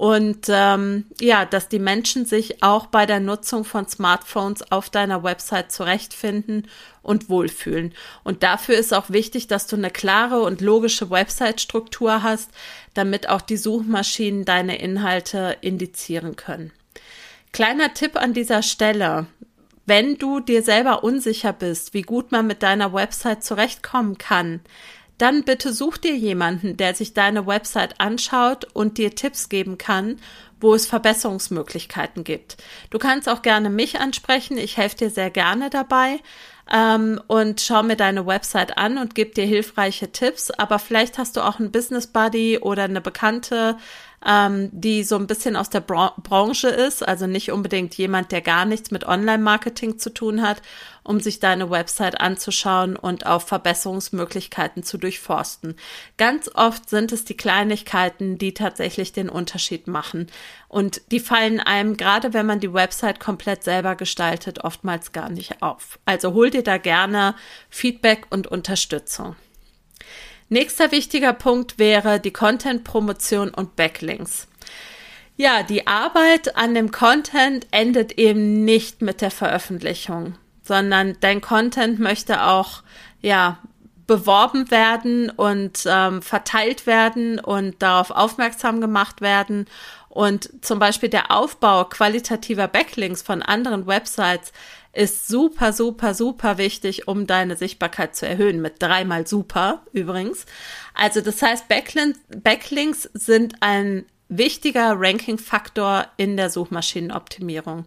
und 0.00 0.46
ähm, 0.48 1.04
ja, 1.20 1.44
dass 1.44 1.68
die 1.68 1.78
Menschen 1.78 2.24
sich 2.24 2.62
auch 2.62 2.86
bei 2.86 3.04
der 3.04 3.20
Nutzung 3.20 3.66
von 3.66 3.86
Smartphones 3.86 4.72
auf 4.72 4.88
deiner 4.88 5.22
Website 5.24 5.70
zurechtfinden 5.70 6.68
und 7.02 7.28
wohlfühlen. 7.28 7.92
Und 8.24 8.42
dafür 8.42 8.78
ist 8.78 8.94
auch 8.94 9.10
wichtig, 9.10 9.46
dass 9.46 9.66
du 9.66 9.76
eine 9.76 9.90
klare 9.90 10.40
und 10.40 10.62
logische 10.62 11.10
Website-Struktur 11.10 12.22
hast, 12.22 12.48
damit 12.94 13.28
auch 13.28 13.42
die 13.42 13.58
Suchmaschinen 13.58 14.46
deine 14.46 14.78
Inhalte 14.78 15.58
indizieren 15.60 16.34
können. 16.34 16.72
Kleiner 17.52 17.92
Tipp 17.92 18.16
an 18.16 18.32
dieser 18.32 18.62
Stelle 18.62 19.26
wenn 19.90 20.18
du 20.18 20.38
dir 20.38 20.62
selber 20.62 21.02
unsicher 21.02 21.52
bist, 21.52 21.94
wie 21.94 22.02
gut 22.02 22.30
man 22.30 22.46
mit 22.46 22.62
deiner 22.62 22.92
Website 22.92 23.42
zurechtkommen 23.42 24.18
kann, 24.18 24.60
dann 25.18 25.42
bitte 25.42 25.72
such 25.72 25.98
dir 25.98 26.14
jemanden, 26.14 26.76
der 26.76 26.94
sich 26.94 27.12
deine 27.12 27.44
Website 27.48 28.00
anschaut 28.00 28.66
und 28.72 28.98
dir 28.98 29.16
Tipps 29.16 29.48
geben 29.48 29.78
kann, 29.78 30.20
wo 30.60 30.74
es 30.74 30.86
Verbesserungsmöglichkeiten 30.86 32.22
gibt. 32.22 32.56
Du 32.90 33.00
kannst 33.00 33.28
auch 33.28 33.42
gerne 33.42 33.68
mich 33.68 33.98
ansprechen. 33.98 34.58
Ich 34.58 34.76
helfe 34.76 34.96
dir 34.96 35.10
sehr 35.10 35.30
gerne 35.30 35.70
dabei 35.70 36.20
ähm, 36.72 37.20
und 37.26 37.60
schau 37.60 37.82
mir 37.82 37.96
deine 37.96 38.26
Website 38.26 38.78
an 38.78 38.96
und 38.96 39.16
gebe 39.16 39.34
dir 39.34 39.44
hilfreiche 39.44 40.12
Tipps. 40.12 40.52
Aber 40.52 40.78
vielleicht 40.78 41.18
hast 41.18 41.36
du 41.36 41.40
auch 41.40 41.58
einen 41.58 41.72
Business 41.72 42.06
Buddy 42.06 42.58
oder 42.58 42.84
eine 42.84 43.00
Bekannte, 43.00 43.76
ähm, 44.26 44.68
die 44.72 45.02
so 45.02 45.16
ein 45.16 45.26
bisschen 45.26 45.56
aus 45.56 45.70
der 45.70 45.80
Bra 45.80 46.14
Branche 46.22 46.68
ist, 46.68 47.06
also 47.06 47.26
nicht 47.26 47.52
unbedingt 47.52 47.94
jemand, 47.94 48.32
der 48.32 48.42
gar 48.42 48.64
nichts 48.64 48.90
mit 48.90 49.04
Online-Marketing 49.06 49.98
zu 49.98 50.10
tun 50.10 50.42
hat, 50.42 50.60
um 51.02 51.20
sich 51.20 51.40
deine 51.40 51.70
Website 51.70 52.20
anzuschauen 52.20 52.96
und 52.96 53.24
auf 53.24 53.46
Verbesserungsmöglichkeiten 53.46 54.82
zu 54.82 54.98
durchforsten. 54.98 55.76
Ganz 56.18 56.50
oft 56.54 56.90
sind 56.90 57.12
es 57.12 57.24
die 57.24 57.36
Kleinigkeiten, 57.36 58.36
die 58.36 58.52
tatsächlich 58.52 59.12
den 59.12 59.30
Unterschied 59.30 59.86
machen. 59.86 60.26
Und 60.68 61.00
die 61.10 61.20
fallen 61.20 61.60
einem, 61.60 61.96
gerade 61.96 62.34
wenn 62.34 62.46
man 62.46 62.60
die 62.60 62.74
Website 62.74 63.20
komplett 63.20 63.64
selber 63.64 63.96
gestaltet, 63.96 64.62
oftmals 64.64 65.12
gar 65.12 65.30
nicht 65.30 65.62
auf. 65.62 65.98
Also 66.04 66.34
hol 66.34 66.50
dir 66.50 66.62
da 66.62 66.76
gerne 66.76 67.34
Feedback 67.70 68.26
und 68.30 68.46
Unterstützung. 68.46 69.36
Nächster 70.52 70.90
wichtiger 70.90 71.32
Punkt 71.32 71.78
wäre 71.78 72.18
die 72.18 72.32
Content-Promotion 72.32 73.50
und 73.50 73.76
Backlinks. 73.76 74.48
Ja, 75.36 75.62
die 75.62 75.86
Arbeit 75.86 76.56
an 76.56 76.74
dem 76.74 76.90
Content 76.90 77.68
endet 77.70 78.18
eben 78.18 78.64
nicht 78.64 79.00
mit 79.00 79.20
der 79.20 79.30
Veröffentlichung, 79.30 80.34
sondern 80.64 81.16
dein 81.20 81.40
Content 81.40 82.00
möchte 82.00 82.42
auch, 82.42 82.82
ja, 83.22 83.58
beworben 84.08 84.72
werden 84.72 85.30
und 85.30 85.84
ähm, 85.86 86.20
verteilt 86.20 86.84
werden 86.84 87.38
und 87.38 87.80
darauf 87.80 88.10
aufmerksam 88.10 88.80
gemacht 88.80 89.20
werden. 89.20 89.66
Und 90.08 90.50
zum 90.64 90.80
Beispiel 90.80 91.10
der 91.10 91.30
Aufbau 91.30 91.84
qualitativer 91.84 92.66
Backlinks 92.66 93.22
von 93.22 93.40
anderen 93.40 93.86
Websites 93.86 94.52
ist 94.92 95.28
super, 95.28 95.72
super, 95.72 96.14
super 96.14 96.58
wichtig, 96.58 97.06
um 97.08 97.26
deine 97.26 97.56
Sichtbarkeit 97.56 98.16
zu 98.16 98.26
erhöhen. 98.26 98.60
Mit 98.60 98.82
dreimal 98.82 99.26
super 99.26 99.82
übrigens. 99.92 100.46
Also 100.94 101.20
das 101.20 101.40
heißt, 101.40 101.68
Backlinks, 101.68 102.18
Backlinks 102.28 103.08
sind 103.14 103.54
ein 103.60 104.04
wichtiger 104.30 104.94
Ranking-Faktor 104.96 106.06
in 106.16 106.36
der 106.36 106.50
Suchmaschinenoptimierung. 106.50 107.84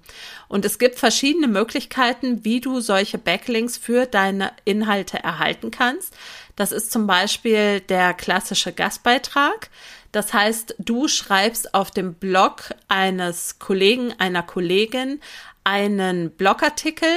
Und 0.50 0.66
es 0.66 0.78
gibt 0.78 1.00
verschiedene 1.00 1.48
Möglichkeiten, 1.48 2.44
wie 2.44 2.60
du 2.60 2.82
solche 2.82 3.18
Backlinks 3.18 3.78
für 3.78 4.06
deine 4.06 4.52
Inhalte 4.66 5.24
erhalten 5.24 5.72
kannst. 5.72 6.16
Das 6.56 6.72
ist 6.72 6.92
zum 6.92 7.08
Beispiel 7.08 7.80
der 7.80 8.14
klassische 8.14 8.74
Gastbeitrag. 8.74 9.70
Das 10.14 10.34
heißt, 10.34 10.76
du 10.80 11.10
schreibst 11.10 11.74
auf 11.74 11.92
dem 11.92 12.14
Blog 12.14 12.74
eines 12.88 13.60
Kollegen, 13.60 14.14
einer 14.18 14.44
Kollegin 14.44 15.20
einen 15.66 16.32
Blogartikel. 16.32 17.10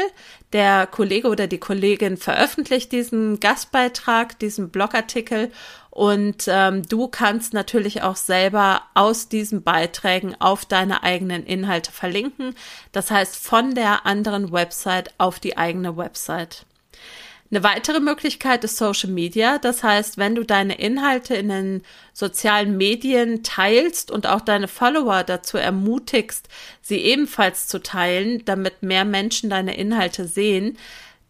Der 0.52 0.86
Kollege 0.86 1.28
oder 1.28 1.46
die 1.46 1.58
Kollegin 1.58 2.16
veröffentlicht 2.16 2.90
diesen 2.90 3.38
Gastbeitrag, 3.38 4.38
diesen 4.38 4.70
Blogartikel 4.70 5.52
und 5.96 6.44
ähm, 6.46 6.82
du 6.82 7.08
kannst 7.08 7.54
natürlich 7.54 8.02
auch 8.02 8.16
selber 8.16 8.82
aus 8.92 9.30
diesen 9.30 9.62
Beiträgen 9.62 10.36
auf 10.38 10.66
deine 10.66 11.02
eigenen 11.02 11.46
Inhalte 11.46 11.90
verlinken. 11.90 12.54
Das 12.92 13.10
heißt 13.10 13.34
von 13.34 13.74
der 13.74 14.04
anderen 14.04 14.52
Website 14.52 15.14
auf 15.16 15.40
die 15.40 15.56
eigene 15.56 15.96
Website. 15.96 16.66
Eine 17.50 17.62
weitere 17.62 18.00
Möglichkeit 18.00 18.64
ist 18.64 18.76
Social 18.76 19.10
Media. 19.10 19.58
Das 19.58 19.84
heißt, 19.84 20.18
wenn 20.18 20.34
du 20.34 20.44
deine 20.44 20.78
Inhalte 20.78 21.34
in 21.36 21.48
den 21.48 21.82
sozialen 22.12 22.76
Medien 22.76 23.44
teilst 23.44 24.10
und 24.10 24.26
auch 24.26 24.40
deine 24.40 24.66
Follower 24.68 25.22
dazu 25.22 25.56
ermutigst, 25.56 26.48
sie 26.82 26.98
ebenfalls 26.98 27.68
zu 27.68 27.80
teilen, 27.80 28.44
damit 28.44 28.82
mehr 28.82 29.04
Menschen 29.04 29.48
deine 29.48 29.76
Inhalte 29.76 30.26
sehen, 30.26 30.76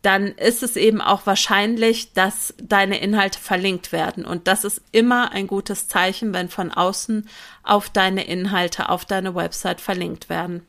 dann 0.01 0.29
ist 0.29 0.63
es 0.63 0.77
eben 0.77 1.01
auch 1.01 1.27
wahrscheinlich, 1.27 2.13
dass 2.13 2.55
deine 2.63 3.01
Inhalte 3.01 3.41
verlinkt 3.41 3.93
werden. 3.93 4.25
Und 4.25 4.47
das 4.47 4.65
ist 4.65 4.81
immer 4.93 5.33
ein 5.33 5.49
gutes 5.49 5.89
Zeichen, 5.89 6.33
wenn 6.33 6.49
von 6.49 6.71
außen 6.71 7.29
auf 7.63 7.91
deine 7.91 8.25
Inhalte, 8.25 8.89
auf 8.89 9.05
deine 9.05 9.35
Website 9.35 9.81
verlinkt 9.81 10.29
werden. 10.29 10.65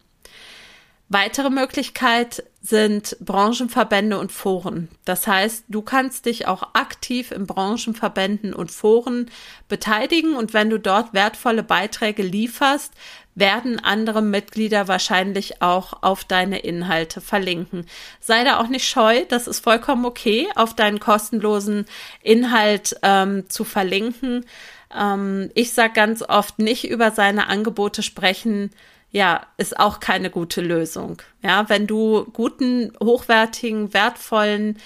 Weitere 1.09 1.49
Möglichkeit 1.49 2.43
sind 2.61 3.15
Branchenverbände 3.21 4.19
und 4.19 4.33
Foren. 4.33 4.89
Das 5.05 5.25
heißt, 5.25 5.63
du 5.69 5.81
kannst 5.81 6.25
dich 6.25 6.47
auch 6.47 6.73
aktiv 6.73 7.31
in 7.31 7.47
Branchenverbänden 7.47 8.53
und 8.53 8.71
Foren 8.71 9.31
beteiligen 9.69 10.35
und 10.35 10.53
wenn 10.53 10.69
du 10.69 10.77
dort 10.77 11.13
wertvolle 11.13 11.63
Beiträge 11.63 12.23
lieferst, 12.23 12.91
werden 13.35 13.79
andere 13.79 14.21
Mitglieder 14.21 14.89
wahrscheinlich 14.89 15.61
auch 15.61 16.03
auf 16.03 16.25
deine 16.25 16.59
Inhalte 16.59 17.21
verlinken. 17.21 17.85
Sei 18.19 18.43
da 18.43 18.59
auch 18.59 18.67
nicht 18.67 18.85
scheu, 18.85 19.23
das 19.29 19.47
ist 19.47 19.63
vollkommen 19.63 20.05
okay, 20.05 20.47
auf 20.55 20.75
deinen 20.75 20.99
kostenlosen 20.99 21.85
Inhalt 22.21 22.97
ähm, 23.03 23.49
zu 23.49 23.63
verlinken. 23.63 24.45
Ähm, 24.93 25.51
ich 25.53 25.71
sage 25.71 25.93
ganz 25.93 26.21
oft 26.21 26.59
nicht 26.59 26.89
über 26.89 27.11
seine 27.11 27.47
Angebote 27.47 28.03
sprechen, 28.03 28.71
ja, 29.09 29.45
ist 29.57 29.79
auch 29.79 29.99
keine 29.99 30.29
gute 30.29 30.61
Lösung. 30.61 31.21
Ja, 31.41 31.69
wenn 31.69 31.87
du 31.87 32.25
guten, 32.33 32.91
hochwertigen, 33.01 33.93
wertvollen 33.93 34.77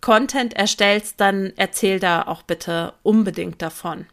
Content 0.00 0.54
erstellst, 0.54 1.20
dann 1.20 1.52
erzähl 1.56 2.00
da 2.00 2.22
auch 2.22 2.42
bitte 2.42 2.94
unbedingt 3.02 3.62
davon. 3.62 4.06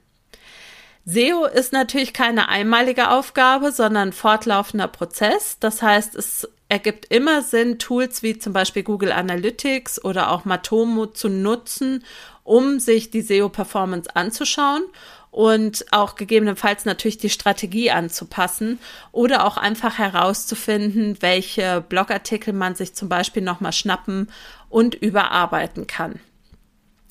SEO 1.05 1.45
ist 1.45 1.73
natürlich 1.73 2.13
keine 2.13 2.49
einmalige 2.49 3.09
Aufgabe, 3.09 3.71
sondern 3.71 4.13
fortlaufender 4.13 4.87
Prozess. 4.87 5.57
Das 5.59 5.81
heißt, 5.81 6.13
es 6.13 6.47
ergibt 6.67 7.05
immer 7.11 7.41
Sinn, 7.41 7.79
Tools 7.79 8.21
wie 8.21 8.37
zum 8.37 8.53
Beispiel 8.53 8.83
Google 8.83 9.11
Analytics 9.11 10.03
oder 10.05 10.29
auch 10.31 10.45
Matomo 10.45 11.07
zu 11.07 11.29
nutzen, 11.29 12.03
um 12.43 12.79
sich 12.79 13.09
die 13.09 13.21
SEO-Performance 13.21 14.15
anzuschauen 14.15 14.83
und 15.31 15.85
auch 15.91 16.15
gegebenenfalls 16.15 16.85
natürlich 16.85 17.17
die 17.17 17.29
Strategie 17.29 17.91
anzupassen 17.91 18.79
oder 19.11 19.45
auch 19.45 19.57
einfach 19.57 19.97
herauszufinden, 19.97 21.17
welche 21.21 21.81
Blogartikel 21.87 22.53
man 22.53 22.75
sich 22.75 22.95
zum 22.95 23.09
Beispiel 23.09 23.43
nochmal 23.43 23.73
schnappen 23.73 24.29
und 24.69 24.95
überarbeiten 24.95 25.87
kann. 25.87 26.19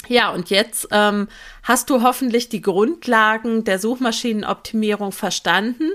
Ja, 0.06 0.30
und 0.30 0.48
jetzt 0.50 0.88
ähm, 0.90 1.28
hast 1.62 1.90
du 1.90 2.02
hoffentlich 2.02 2.48
die 2.48 2.62
Grundlagen 2.62 3.64
der 3.64 3.78
Suchmaschinenoptimierung 3.78 5.12
verstanden 5.12 5.90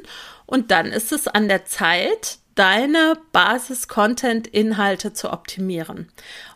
und 0.46 0.72
dann 0.72 0.88
ist 0.88 1.12
es 1.12 1.28
an 1.28 1.48
der 1.48 1.66
Zeit, 1.66 2.40
deine 2.56 3.18
Basis-Content-Inhalte 3.32 5.14
zu 5.14 5.32
optimieren. 5.32 6.10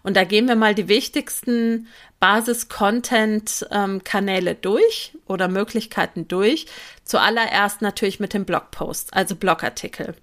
Und 0.03 0.17
da 0.17 0.23
gehen 0.23 0.47
wir 0.47 0.55
mal 0.55 0.73
die 0.75 0.87
wichtigsten 0.87 1.87
Basis-Content-Kanäle 2.19 4.53
durch 4.55 5.13
oder 5.27 5.47
Möglichkeiten 5.47 6.27
durch. 6.27 6.65
Zuallererst 7.03 7.81
natürlich 7.81 8.19
mit 8.19 8.33
dem 8.33 8.45
Blogpost, 8.45 9.13
also 9.13 9.35
Blogartikel. 9.35 10.15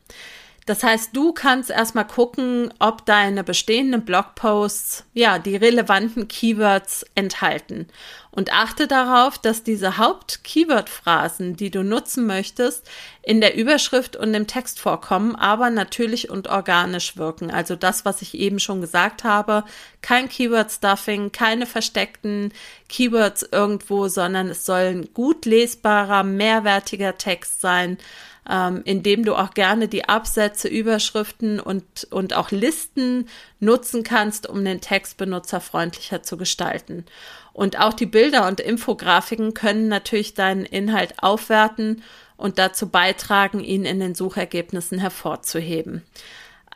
Das 0.67 0.83
heißt, 0.83 1.15
du 1.15 1.33
kannst 1.33 1.71
erstmal 1.71 2.07
gucken, 2.07 2.73
ob 2.79 3.05
deine 3.05 3.45
bestehenden 3.45 4.07
Blogposts 4.07 5.05
ja 5.13 5.39
die 5.39 5.57
relevanten 5.57 6.27
Keywords 6.27 7.05
enthalten. 7.15 7.87
Und 8.35 8.53
achte 8.53 8.89
darauf, 8.89 9.39
dass 9.39 9.63
diese 9.63 9.97
Haupt-Keyword-Phrasen, 9.97 11.55
die 11.55 11.71
du 11.71 11.85
nutzen 11.85 12.27
möchtest, 12.27 12.85
in 13.23 13.41
der 13.41 13.55
Überschrift 13.55 14.17
und 14.17 14.35
im 14.35 14.49
Text 14.49 14.81
vorkommen, 14.81 15.37
aber 15.37 15.71
natürlich 15.71 16.31
und 16.31 16.49
organisch 16.49 17.17
wirken. 17.17 17.53
Also 17.53 17.77
das, 17.77 18.05
was 18.05 18.23
ich 18.23 18.35
eben 18.35 18.59
schon 18.59 18.81
gesagt 18.81 19.23
habe, 19.23 19.63
kein 20.03 20.29
Keyword-Stuffing, 20.29 21.31
keine 21.31 21.65
versteckten 21.65 22.53
Keywords 22.89 23.47
irgendwo, 23.53 24.09
sondern 24.09 24.49
es 24.49 24.67
soll 24.67 24.81
ein 24.81 25.15
gut 25.15 25.47
lesbarer, 25.47 26.25
mehrwertiger 26.25 27.17
Text 27.17 27.61
sein 27.61 27.99
ähm, 28.51 28.83
indem 28.85 29.25
du 29.25 29.35
auch 29.35 29.55
gerne 29.55 29.89
die 29.89 30.09
Absätze, 30.09 30.69
Überschriften 30.69 31.61
und, 31.61 32.07
und 32.11 32.35
auch 32.35 32.51
Listen 32.51 33.29
nutzen 33.61 34.03
kannst, 34.03 34.49
um 34.49 34.65
den 34.65 34.81
Text 34.81 35.17
benutzerfreundlicher 35.17 36.23
zu 36.23 36.37
gestalten. 36.37 37.05
Und 37.53 37.79
auch 37.79 37.95
die 37.95 38.07
Bilder 38.07 38.47
und 38.49 38.61
Infografiken 38.61 39.55
können 39.55 39.89
natürlich 39.89 40.35
deinen 40.35 40.65
Inhalt 40.65 41.23
aufwerten 41.23 42.03
und 42.37 42.59
dazu 42.59 42.89
beitragen, 42.89 43.61
ihn 43.61 43.85
in 43.85 44.01
den 44.01 44.15
Suchergebnissen 44.15 44.99
hervorzuheben. 44.99 46.03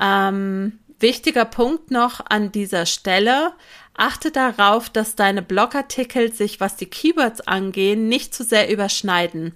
Ähm, 0.01 0.79
wichtiger 1.01 1.45
Punkt 1.45 1.91
noch 1.91 2.21
an 2.29 2.53
dieser 2.53 2.87
Stelle. 2.87 3.53
Achte 3.99 4.31
darauf, 4.31 4.89
dass 4.89 5.17
deine 5.17 5.43
Blogartikel 5.43 6.33
sich, 6.33 6.61
was 6.61 6.77
die 6.77 6.87
Keywords 6.87 7.41
angehen, 7.41 8.09
nicht 8.09 8.33
zu 8.33 8.45
sehr 8.45 8.71
überschneiden. 8.71 9.55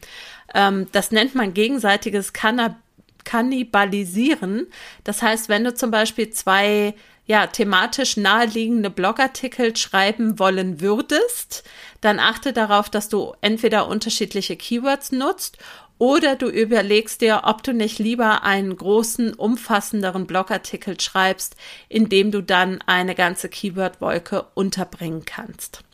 Ähm, 0.52 0.88
das 0.92 1.12
nennt 1.12 1.34
man 1.34 1.54
gegenseitiges 1.54 2.32
Cannab 2.32 2.76
Kannibalisieren. 3.24 4.66
Das 5.04 5.22
heißt, 5.22 5.48
wenn 5.48 5.62
du 5.62 5.74
zum 5.74 5.92
Beispiel 5.92 6.30
zwei 6.30 6.94
ja, 7.24 7.46
thematisch 7.46 8.16
naheliegende 8.16 8.90
Blogartikel 8.90 9.76
schreiben 9.76 10.40
wollen 10.40 10.80
würdest, 10.80 11.62
dann 12.00 12.18
achte 12.18 12.52
darauf, 12.52 12.90
dass 12.90 13.08
du 13.08 13.32
entweder 13.40 13.86
unterschiedliche 13.86 14.56
Keywords 14.56 15.12
nutzt 15.12 15.58
oder 16.02 16.34
du 16.34 16.48
überlegst 16.48 17.20
dir, 17.20 17.42
ob 17.44 17.62
du 17.62 17.72
nicht 17.72 18.00
lieber 18.00 18.42
einen 18.42 18.76
großen, 18.76 19.34
umfassenderen 19.34 20.26
Blogartikel 20.26 21.00
schreibst, 21.00 21.54
in 21.88 22.08
dem 22.08 22.32
du 22.32 22.42
dann 22.42 22.82
eine 22.86 23.14
ganze 23.14 23.48
Keyword-Wolke 23.48 24.46
unterbringen 24.54 25.24
kannst. 25.24 25.84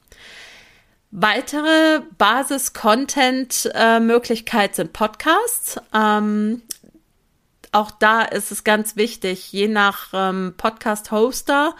Weitere 1.11 2.01
Basis-Content-Möglichkeit 2.17 4.77
sind 4.77 4.95
Podcasts. 4.95 5.79
Ähm, 5.93 6.63
auch 7.73 7.91
da 7.91 8.23
ist 8.23 8.51
es 8.51 8.65
ganz 8.65 8.97
wichtig, 8.97 9.53
je 9.53 9.69
nach 9.69 10.09
ähm, 10.15 10.55
Podcast-Hoster, 10.57 11.77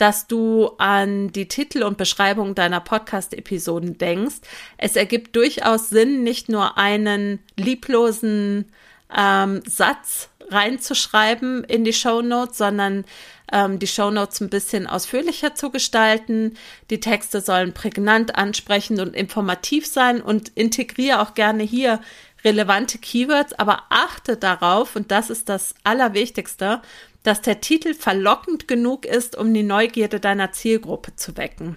dass 0.00 0.26
du 0.26 0.70
an 0.78 1.30
die 1.30 1.46
Titel 1.46 1.82
und 1.82 1.98
Beschreibung 1.98 2.54
deiner 2.54 2.80
Podcast-Episoden 2.80 3.98
denkst. 3.98 4.36
Es 4.78 4.96
ergibt 4.96 5.36
durchaus 5.36 5.90
Sinn, 5.90 6.22
nicht 6.22 6.48
nur 6.48 6.78
einen 6.78 7.38
lieblosen 7.56 8.72
ähm, 9.14 9.60
Satz 9.66 10.30
reinzuschreiben 10.48 11.64
in 11.64 11.84
die 11.84 11.92
Show 11.92 12.22
Notes, 12.22 12.56
sondern 12.56 13.04
ähm, 13.52 13.78
die 13.78 13.86
Show 13.86 14.10
Notes 14.10 14.40
ein 14.40 14.48
bisschen 14.48 14.86
ausführlicher 14.86 15.54
zu 15.54 15.70
gestalten. 15.70 16.56
Die 16.88 17.00
Texte 17.00 17.42
sollen 17.42 17.74
prägnant, 17.74 18.36
ansprechend 18.36 19.00
und 19.00 19.14
informativ 19.14 19.86
sein 19.86 20.22
und 20.22 20.48
integriere 20.54 21.20
auch 21.20 21.34
gerne 21.34 21.62
hier 21.62 22.00
relevante 22.42 22.96
Keywords, 22.96 23.52
aber 23.52 23.82
achte 23.90 24.38
darauf, 24.38 24.96
und 24.96 25.10
das 25.10 25.28
ist 25.28 25.50
das 25.50 25.74
Allerwichtigste, 25.84 26.80
dass 27.22 27.42
der 27.42 27.60
Titel 27.60 27.94
verlockend 27.94 28.68
genug 28.68 29.04
ist, 29.04 29.36
um 29.36 29.52
die 29.52 29.62
Neugierde 29.62 30.20
deiner 30.20 30.52
Zielgruppe 30.52 31.16
zu 31.16 31.36
wecken. 31.36 31.76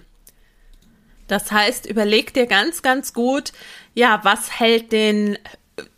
Das 1.28 1.50
heißt, 1.52 1.86
überleg 1.86 2.34
dir 2.34 2.46
ganz, 2.46 2.82
ganz 2.82 3.12
gut, 3.12 3.52
ja, 3.94 4.20
was 4.24 4.58
hält 4.58 4.92
den 4.92 5.38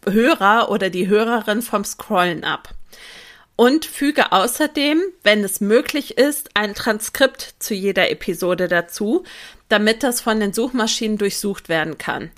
Hörer 0.09 0.71
oder 0.71 0.91
die 0.91 1.09
Hörerin 1.09 1.63
vom 1.63 1.85
Scrollen 1.85 2.45
ab? 2.45 2.71
Und 3.57 3.87
füge 3.87 4.33
außerdem, 4.33 5.03
wenn 5.23 5.43
es 5.43 5.61
möglich 5.61 6.19
ist, 6.19 6.51
ein 6.55 6.75
Transkript 6.75 7.55
zu 7.59 7.75
jeder 7.75 8.11
Episode 8.11 8.69
dazu, 8.69 9.25
damit 9.69 10.03
das 10.03 10.21
von 10.21 10.41
den 10.41 10.53
Suchmaschinen 10.53 11.17
durchsucht 11.19 11.69
werden 11.69 11.99
kann. 11.99 12.31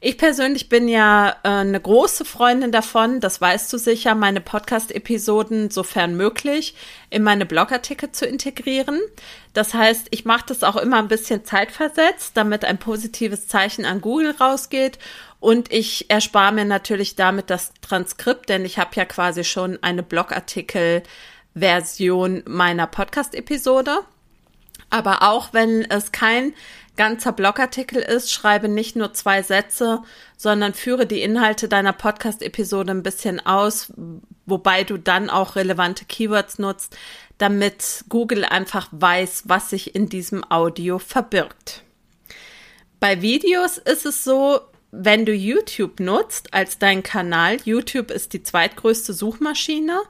Ich 0.00 0.18
persönlich 0.18 0.68
bin 0.68 0.88
ja 0.88 1.36
äh, 1.42 1.48
eine 1.48 1.80
große 1.80 2.26
Freundin 2.26 2.70
davon, 2.70 3.20
das 3.20 3.40
weißt 3.40 3.72
du 3.72 3.78
sicher, 3.78 4.14
meine 4.14 4.42
Podcast-Episoden 4.42 5.70
sofern 5.70 6.16
möglich 6.16 6.74
in 7.10 7.22
meine 7.22 7.46
Blogartikel 7.46 8.12
zu 8.12 8.26
integrieren. 8.26 9.00
Das 9.54 9.72
heißt, 9.74 10.08
ich 10.10 10.26
mache 10.26 10.44
das 10.48 10.62
auch 10.62 10.76
immer 10.76 10.98
ein 10.98 11.08
bisschen 11.08 11.44
zeitversetzt, 11.44 12.36
damit 12.36 12.64
ein 12.64 12.78
positives 12.78 13.48
Zeichen 13.48 13.84
an 13.86 14.02
Google 14.02 14.32
rausgeht 14.32 14.98
und 15.40 15.72
ich 15.72 16.10
erspare 16.10 16.52
mir 16.52 16.66
natürlich 16.66 17.16
damit 17.16 17.50
das 17.50 17.72
Transkript, 17.80 18.48
denn 18.48 18.64
ich 18.64 18.78
habe 18.78 18.90
ja 18.94 19.04
quasi 19.06 19.44
schon 19.44 19.82
eine 19.82 20.02
Blogartikel-Version 20.02 22.42
meiner 22.46 22.86
Podcast-Episode. 22.86 24.04
Aber 24.90 25.22
auch 25.22 25.52
wenn 25.52 25.82
es 25.82 26.12
kein 26.12 26.54
ganzer 26.96 27.32
Blogartikel 27.32 28.00
ist, 28.00 28.32
schreibe 28.32 28.68
nicht 28.68 28.96
nur 28.96 29.12
zwei 29.12 29.42
Sätze, 29.42 30.02
sondern 30.36 30.74
führe 30.74 31.06
die 31.06 31.22
Inhalte 31.22 31.68
deiner 31.68 31.92
Podcast-Episode 31.92 32.92
ein 32.92 33.02
bisschen 33.02 33.44
aus, 33.44 33.92
wobei 34.46 34.84
du 34.84 34.96
dann 34.96 35.30
auch 35.30 35.56
relevante 35.56 36.04
Keywords 36.04 36.58
nutzt, 36.58 36.96
damit 37.38 38.04
Google 38.08 38.44
einfach 38.44 38.88
weiß, 38.92 39.44
was 39.46 39.70
sich 39.70 39.94
in 39.94 40.08
diesem 40.08 40.50
Audio 40.50 40.98
verbirgt. 40.98 41.82
Bei 42.98 43.20
Videos 43.20 43.76
ist 43.76 44.06
es 44.06 44.24
so, 44.24 44.60
wenn 44.90 45.26
du 45.26 45.32
YouTube 45.32 46.00
nutzt 46.00 46.54
als 46.54 46.78
dein 46.78 47.02
Kanal, 47.02 47.58
YouTube 47.64 48.10
ist 48.10 48.32
die 48.32 48.42
zweitgrößte 48.42 49.12
Suchmaschine, 49.12 50.00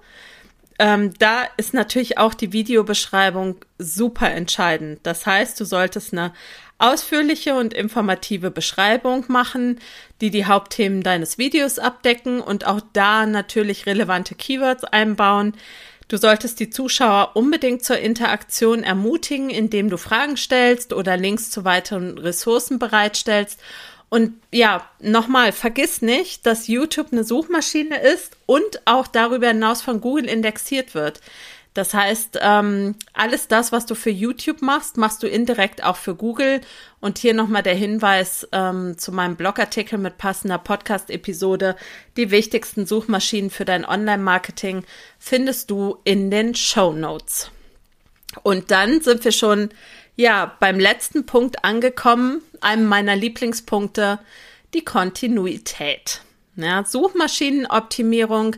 ähm, 0.79 1.15
da 1.19 1.45
ist 1.57 1.75
natürlich 1.75 2.19
auch 2.19 2.35
die 2.35 2.53
Videobeschreibung 2.53 3.57
super 3.79 4.31
entscheidend. 4.31 5.01
Das 5.03 5.27
heißt, 5.27 5.59
du 5.59 5.65
solltest 5.65 6.13
eine 6.13 6.33
ausführliche 6.79 7.55
und 7.55 7.73
informative 7.73 8.51
Beschreibung 8.51 9.25
machen, 9.29 9.81
die 10.21 10.31
die 10.31 10.45
Hauptthemen 10.45 11.03
deines 11.03 11.39
Videos 11.39 11.79
abdecken 11.79 12.41
und 12.41 12.67
auch 12.67 12.81
da 12.93 13.25
natürlich 13.25 13.87
relevante 13.87 14.35
Keywords 14.35 14.85
einbauen. 14.85 15.55
Du 16.09 16.19
solltest 16.19 16.61
die 16.61 16.71
Zuschauer 16.71 17.33
unbedingt 17.35 17.85
zur 17.85 17.99
Interaktion 17.99 18.85
ermutigen, 18.85 19.51
indem 19.51 19.91
du 19.91 19.97
Fragen 19.97 20.37
stellst 20.37 20.93
oder 20.93 21.17
Links 21.17 21.51
zu 21.51 21.65
weiteren 21.65 22.19
Ressourcen 22.19 22.79
bereitstellst 22.79 23.59
und 24.09 24.35
ja, 24.53 24.89
nochmal, 25.01 25.53
vergiss 25.53 26.01
nicht, 26.01 26.47
dass 26.47 26.69
YouTube 26.69 27.13
eine 27.13 27.25
Suchmaschine 27.25 28.01
ist 28.01 28.37
und 28.47 28.83
auch 28.85 29.07
darüber 29.07 29.49
hinaus 29.49 29.83
von 29.83 30.01
Google 30.01 30.27
indexiert 30.27 30.95
wird. 30.95 31.21
Das 31.75 31.93
heißt, 31.93 32.39
ähm, 32.41 32.95
alles 33.13 33.49
das, 33.49 33.71
was 33.71 33.85
du 33.85 33.95
für 33.95 34.09
YouTube 34.09 34.63
machst, 34.63 34.97
machst 34.97 35.23
du 35.23 35.27
indirekt 35.27 35.85
auch 35.85 35.97
für 35.97 36.15
Google. 36.15 36.63
Und 37.01 37.19
hier 37.19 37.35
nochmal 37.35 37.63
der 37.63 37.75
Hinweis 37.75 38.49
ähm, 38.53 38.97
zu 38.97 39.13
meinem 39.13 39.37
Blogartikel 39.37 39.99
mit 39.99 40.17
passender 40.17 40.57
Podcast-Episode. 40.57 41.77
Die 42.17 42.31
wichtigsten 42.31 42.87
Suchmaschinen 42.87 43.51
für 43.51 43.67
dein 43.67 43.85
Online-Marketing 43.85 44.85
findest 45.19 45.71
du 45.71 45.99
in 46.05 46.31
den 46.31 46.55
Show 46.55 46.95
Notes. 46.95 47.51
Und 48.43 48.71
dann 48.71 49.03
sind 49.03 49.25
wir 49.25 49.33
schon 49.33 49.69
ja, 50.17 50.57
beim 50.61 50.81
letzten 50.81 51.27
Punkt 51.27 51.65
angekommen, 51.65 52.43
einem 52.61 52.87
meiner 52.87 53.15
Lieblingspunkte, 53.15 54.19
die 54.75 54.85
Kontinuität. 54.85 56.23
Ja, 56.57 56.85
Suchmaschinenoptimierung 56.85 58.57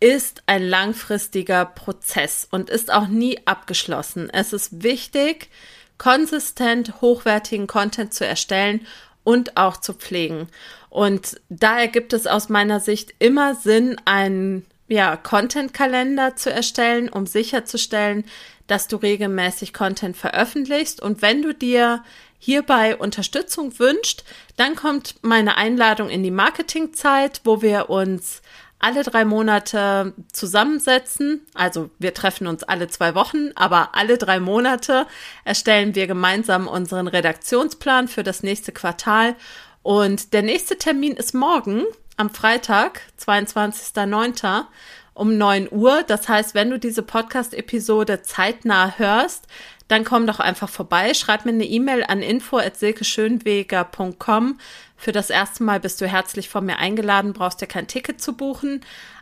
ist 0.00 0.42
ein 0.46 0.66
langfristiger 0.66 1.66
Prozess 1.66 2.48
und 2.50 2.70
ist 2.70 2.92
auch 2.92 3.06
nie 3.06 3.38
abgeschlossen. 3.46 4.30
Es 4.30 4.52
ist 4.52 4.82
wichtig, 4.82 5.50
konsistent 5.98 7.00
hochwertigen 7.00 7.66
Content 7.66 8.12
zu 8.12 8.26
erstellen 8.26 8.86
und 9.24 9.56
auch 9.56 9.76
zu 9.76 9.92
pflegen. 9.92 10.48
Und 10.90 11.40
daher 11.48 11.88
gibt 11.88 12.12
es 12.12 12.26
aus 12.26 12.48
meiner 12.48 12.80
Sicht 12.80 13.14
immer 13.18 13.54
Sinn, 13.54 13.96
einen 14.04 14.66
ja, 14.88 15.16
Content-Kalender 15.16 16.36
zu 16.36 16.50
erstellen, 16.50 17.08
um 17.08 17.26
sicherzustellen, 17.26 18.24
dass 18.66 18.88
du 18.88 18.96
regelmäßig 18.96 19.72
Content 19.72 20.16
veröffentlichst. 20.16 21.00
Und 21.00 21.22
wenn 21.22 21.42
du 21.42 21.54
dir 21.54 22.02
hierbei 22.38 22.96
Unterstützung 22.96 23.78
wünscht, 23.78 24.24
dann 24.56 24.74
kommt 24.74 25.16
meine 25.22 25.56
Einladung 25.56 26.10
in 26.10 26.22
die 26.22 26.30
Marketingzeit, 26.30 27.40
wo 27.44 27.62
wir 27.62 27.88
uns 27.90 28.42
alle 28.78 29.02
drei 29.02 29.24
Monate 29.24 30.12
zusammensetzen. 30.30 31.46
Also 31.54 31.88
wir 31.98 32.12
treffen 32.12 32.46
uns 32.46 32.62
alle 32.62 32.88
zwei 32.88 33.14
Wochen, 33.14 33.50
aber 33.54 33.94
alle 33.94 34.18
drei 34.18 34.40
Monate 34.40 35.06
erstellen 35.44 35.94
wir 35.94 36.06
gemeinsam 36.06 36.68
unseren 36.68 37.08
Redaktionsplan 37.08 38.08
für 38.08 38.22
das 38.22 38.42
nächste 38.42 38.72
Quartal. 38.72 39.36
Und 39.82 40.34
der 40.34 40.42
nächste 40.42 40.76
Termin 40.76 41.14
ist 41.14 41.34
morgen 41.34 41.84
am 42.16 42.30
Freitag, 42.30 43.00
22.09 43.18 44.66
um 45.14 45.38
9 45.38 45.68
Uhr. 45.70 46.02
Das 46.06 46.28
heißt, 46.28 46.54
wenn 46.54 46.68
du 46.70 46.78
diese 46.78 47.02
Podcast-Episode 47.02 48.22
zeitnah 48.22 48.98
hörst, 48.98 49.46
dann 49.88 50.04
komm 50.04 50.26
doch 50.26 50.40
einfach 50.40 50.68
vorbei. 50.68 51.14
Schreib 51.14 51.44
mir 51.44 51.52
eine 51.52 51.64
E-Mail 51.64 52.04
an 52.04 52.22
info.silkeschönweger.com. 52.22 54.58
Für 54.96 55.12
das 55.12 55.30
erste 55.30 55.62
Mal 55.62 55.78
bist 55.80 56.00
du 56.00 56.06
herzlich 56.06 56.48
von 56.48 56.64
mir 56.64 56.78
eingeladen, 56.78 57.32
brauchst 57.32 57.60
dir 57.60 57.66
kein 57.66 57.86
Ticket 57.86 58.22
zu 58.22 58.34
buchen. 58.34 58.80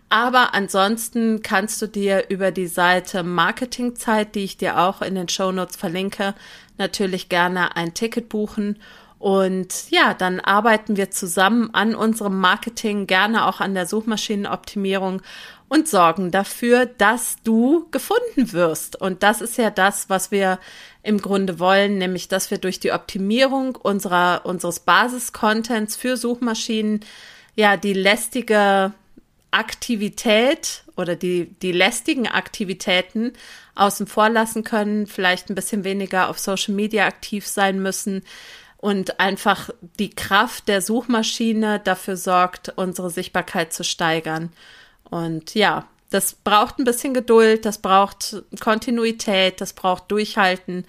Aber 0.08 0.54
ansonsten 0.54 1.42
kannst 1.42 1.80
du 1.80 1.86
dir 1.86 2.26
über 2.28 2.50
die 2.50 2.66
Seite 2.66 3.22
Marketingzeit, 3.22 4.34
die 4.34 4.44
ich 4.44 4.58
dir 4.58 4.78
auch 4.78 5.00
in 5.00 5.14
den 5.14 5.28
Show 5.28 5.52
Notes 5.52 5.76
verlinke, 5.76 6.34
natürlich 6.76 7.30
gerne 7.30 7.76
ein 7.76 7.94
Ticket 7.94 8.28
buchen. 8.28 8.78
Und 9.22 9.88
ja, 9.90 10.14
dann 10.14 10.40
arbeiten 10.40 10.96
wir 10.96 11.12
zusammen 11.12 11.70
an 11.72 11.94
unserem 11.94 12.40
Marketing, 12.40 13.06
gerne 13.06 13.46
auch 13.46 13.60
an 13.60 13.72
der 13.72 13.86
Suchmaschinenoptimierung 13.86 15.22
und 15.68 15.86
sorgen 15.86 16.32
dafür, 16.32 16.86
dass 16.86 17.36
du 17.44 17.86
gefunden 17.92 18.50
wirst. 18.52 19.00
Und 19.00 19.22
das 19.22 19.40
ist 19.40 19.58
ja 19.58 19.70
das, 19.70 20.10
was 20.10 20.32
wir 20.32 20.58
im 21.04 21.18
Grunde 21.18 21.60
wollen, 21.60 21.98
nämlich 21.98 22.26
dass 22.26 22.50
wir 22.50 22.58
durch 22.58 22.80
die 22.80 22.90
Optimierung 22.90 23.76
unserer, 23.76 24.40
unseres 24.42 24.80
Basis-Contents 24.80 25.94
für 25.94 26.16
Suchmaschinen 26.16 26.98
ja 27.54 27.76
die 27.76 27.92
lästige 27.92 28.92
Aktivität 29.52 30.82
oder 30.96 31.14
die, 31.14 31.54
die 31.62 31.70
lästigen 31.70 32.26
Aktivitäten 32.26 33.34
außen 33.76 34.08
vor 34.08 34.30
lassen 34.30 34.64
können, 34.64 35.06
vielleicht 35.06 35.48
ein 35.48 35.54
bisschen 35.54 35.84
weniger 35.84 36.28
auf 36.28 36.40
Social 36.40 36.74
Media 36.74 37.06
aktiv 37.06 37.46
sein 37.46 37.80
müssen 37.80 38.24
und 38.82 39.20
einfach 39.20 39.70
die 40.00 40.10
Kraft 40.10 40.66
der 40.66 40.82
Suchmaschine 40.82 41.78
dafür 41.78 42.16
sorgt, 42.16 42.72
unsere 42.74 43.10
Sichtbarkeit 43.10 43.72
zu 43.72 43.84
steigern. 43.84 44.52
Und 45.04 45.54
ja, 45.54 45.86
das 46.10 46.34
braucht 46.34 46.80
ein 46.80 46.84
bisschen 46.84 47.14
Geduld, 47.14 47.64
das 47.64 47.78
braucht 47.78 48.42
Kontinuität, 48.58 49.60
das 49.60 49.72
braucht 49.72 50.10
Durchhalten. 50.10 50.84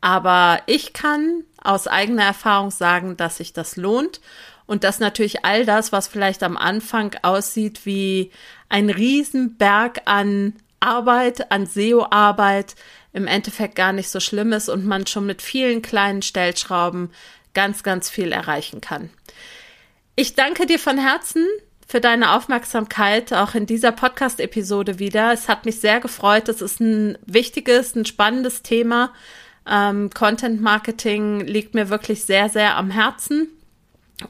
Aber 0.00 0.62
ich 0.64 0.94
kann 0.94 1.44
aus 1.62 1.86
eigener 1.86 2.24
Erfahrung 2.24 2.70
sagen, 2.70 3.18
dass 3.18 3.36
sich 3.36 3.52
das 3.52 3.76
lohnt 3.76 4.22
und 4.64 4.82
dass 4.82 4.98
natürlich 4.98 5.44
all 5.44 5.66
das, 5.66 5.92
was 5.92 6.08
vielleicht 6.08 6.42
am 6.42 6.56
Anfang 6.56 7.14
aussieht 7.20 7.84
wie 7.84 8.30
ein 8.70 8.88
Riesenberg 8.88 10.00
an 10.06 10.54
Arbeit, 10.84 11.50
an 11.50 11.66
SEO-Arbeit, 11.66 12.74
im 13.12 13.26
Endeffekt 13.26 13.74
gar 13.76 13.92
nicht 13.92 14.08
so 14.08 14.20
schlimm 14.20 14.52
ist 14.52 14.68
und 14.68 14.84
man 14.84 15.06
schon 15.06 15.26
mit 15.26 15.42
vielen 15.42 15.82
kleinen 15.82 16.22
Stellschrauben 16.22 17.10
ganz, 17.54 17.82
ganz 17.82 18.10
viel 18.10 18.32
erreichen 18.32 18.80
kann. 18.80 19.10
Ich 20.16 20.34
danke 20.34 20.66
dir 20.66 20.78
von 20.78 20.98
Herzen 20.98 21.46
für 21.86 22.00
deine 22.00 22.32
Aufmerksamkeit 22.32 23.32
auch 23.32 23.54
in 23.54 23.66
dieser 23.66 23.92
Podcast-Episode 23.92 24.98
wieder. 24.98 25.32
Es 25.32 25.48
hat 25.48 25.64
mich 25.64 25.80
sehr 25.80 26.00
gefreut. 26.00 26.48
Es 26.48 26.62
ist 26.62 26.80
ein 26.80 27.18
wichtiges, 27.26 27.94
ein 27.94 28.04
spannendes 28.04 28.62
Thema. 28.62 29.12
Ähm, 29.68 30.10
Content 30.10 30.60
Marketing 30.60 31.40
liegt 31.40 31.74
mir 31.74 31.88
wirklich 31.88 32.24
sehr, 32.24 32.48
sehr 32.48 32.76
am 32.76 32.90
Herzen. 32.90 33.48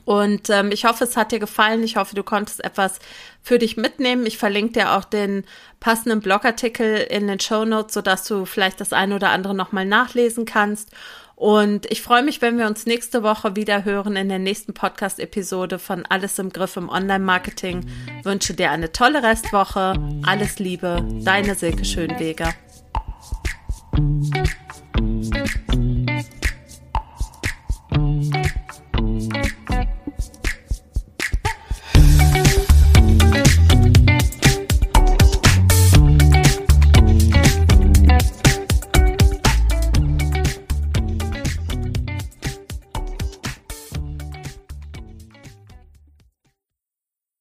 Und 0.05 0.49
ähm, 0.51 0.71
ich 0.73 0.85
hoffe, 0.87 1.05
es 1.05 1.17
hat 1.17 1.33
dir 1.33 1.39
gefallen. 1.39 1.83
Ich 1.83 1.97
hoffe, 1.97 2.15
du 2.15 2.23
konntest 2.23 2.65
etwas 2.65 2.99
für 3.43 3.59
dich 3.59 3.77
mitnehmen. 3.77 4.25
Ich 4.27 4.39
verlinke 4.39 4.73
dir 4.73 4.93
auch 4.93 5.05
den 5.05 5.45
passenden 5.79 6.21
Blogartikel 6.21 6.97
in 6.97 7.27
den 7.27 7.41
Show 7.41 7.65
Notes, 7.65 7.95
sodass 7.95 8.25
du 8.25 8.47
vielleicht 8.47 8.81
das 8.81 8.93
eine 8.93 9.15
oder 9.15 9.31
andere 9.31 9.55
nochmal 9.55 9.85
nachlesen 9.85 10.47
kannst. 10.47 10.91
Und 11.37 11.91
ich 11.91 12.01
freue 12.01 12.23
mich, 12.23 12.41
wenn 12.43 12.59
wir 12.59 12.67
uns 12.67 12.87
nächste 12.87 13.23
Woche 13.23 13.57
wieder 13.57 13.85
hören 13.85 14.17
in 14.17 14.29
der 14.29 14.39
nächsten 14.39 14.73
Podcast-Episode 14.73 15.79
von 15.79 16.07
Alles 16.07 16.39
im 16.39 16.51
Griff 16.51 16.77
im 16.77 16.89
Online-Marketing. 16.89 17.85
Wünsche 18.23 18.55
dir 18.55 18.71
eine 18.71 18.93
tolle 18.93 19.23
Restwoche. 19.23 19.95
Alles 20.25 20.59
Liebe, 20.59 21.05
deine 21.23 21.55
Silke 21.55 21.85
Schönweger. 21.85 22.55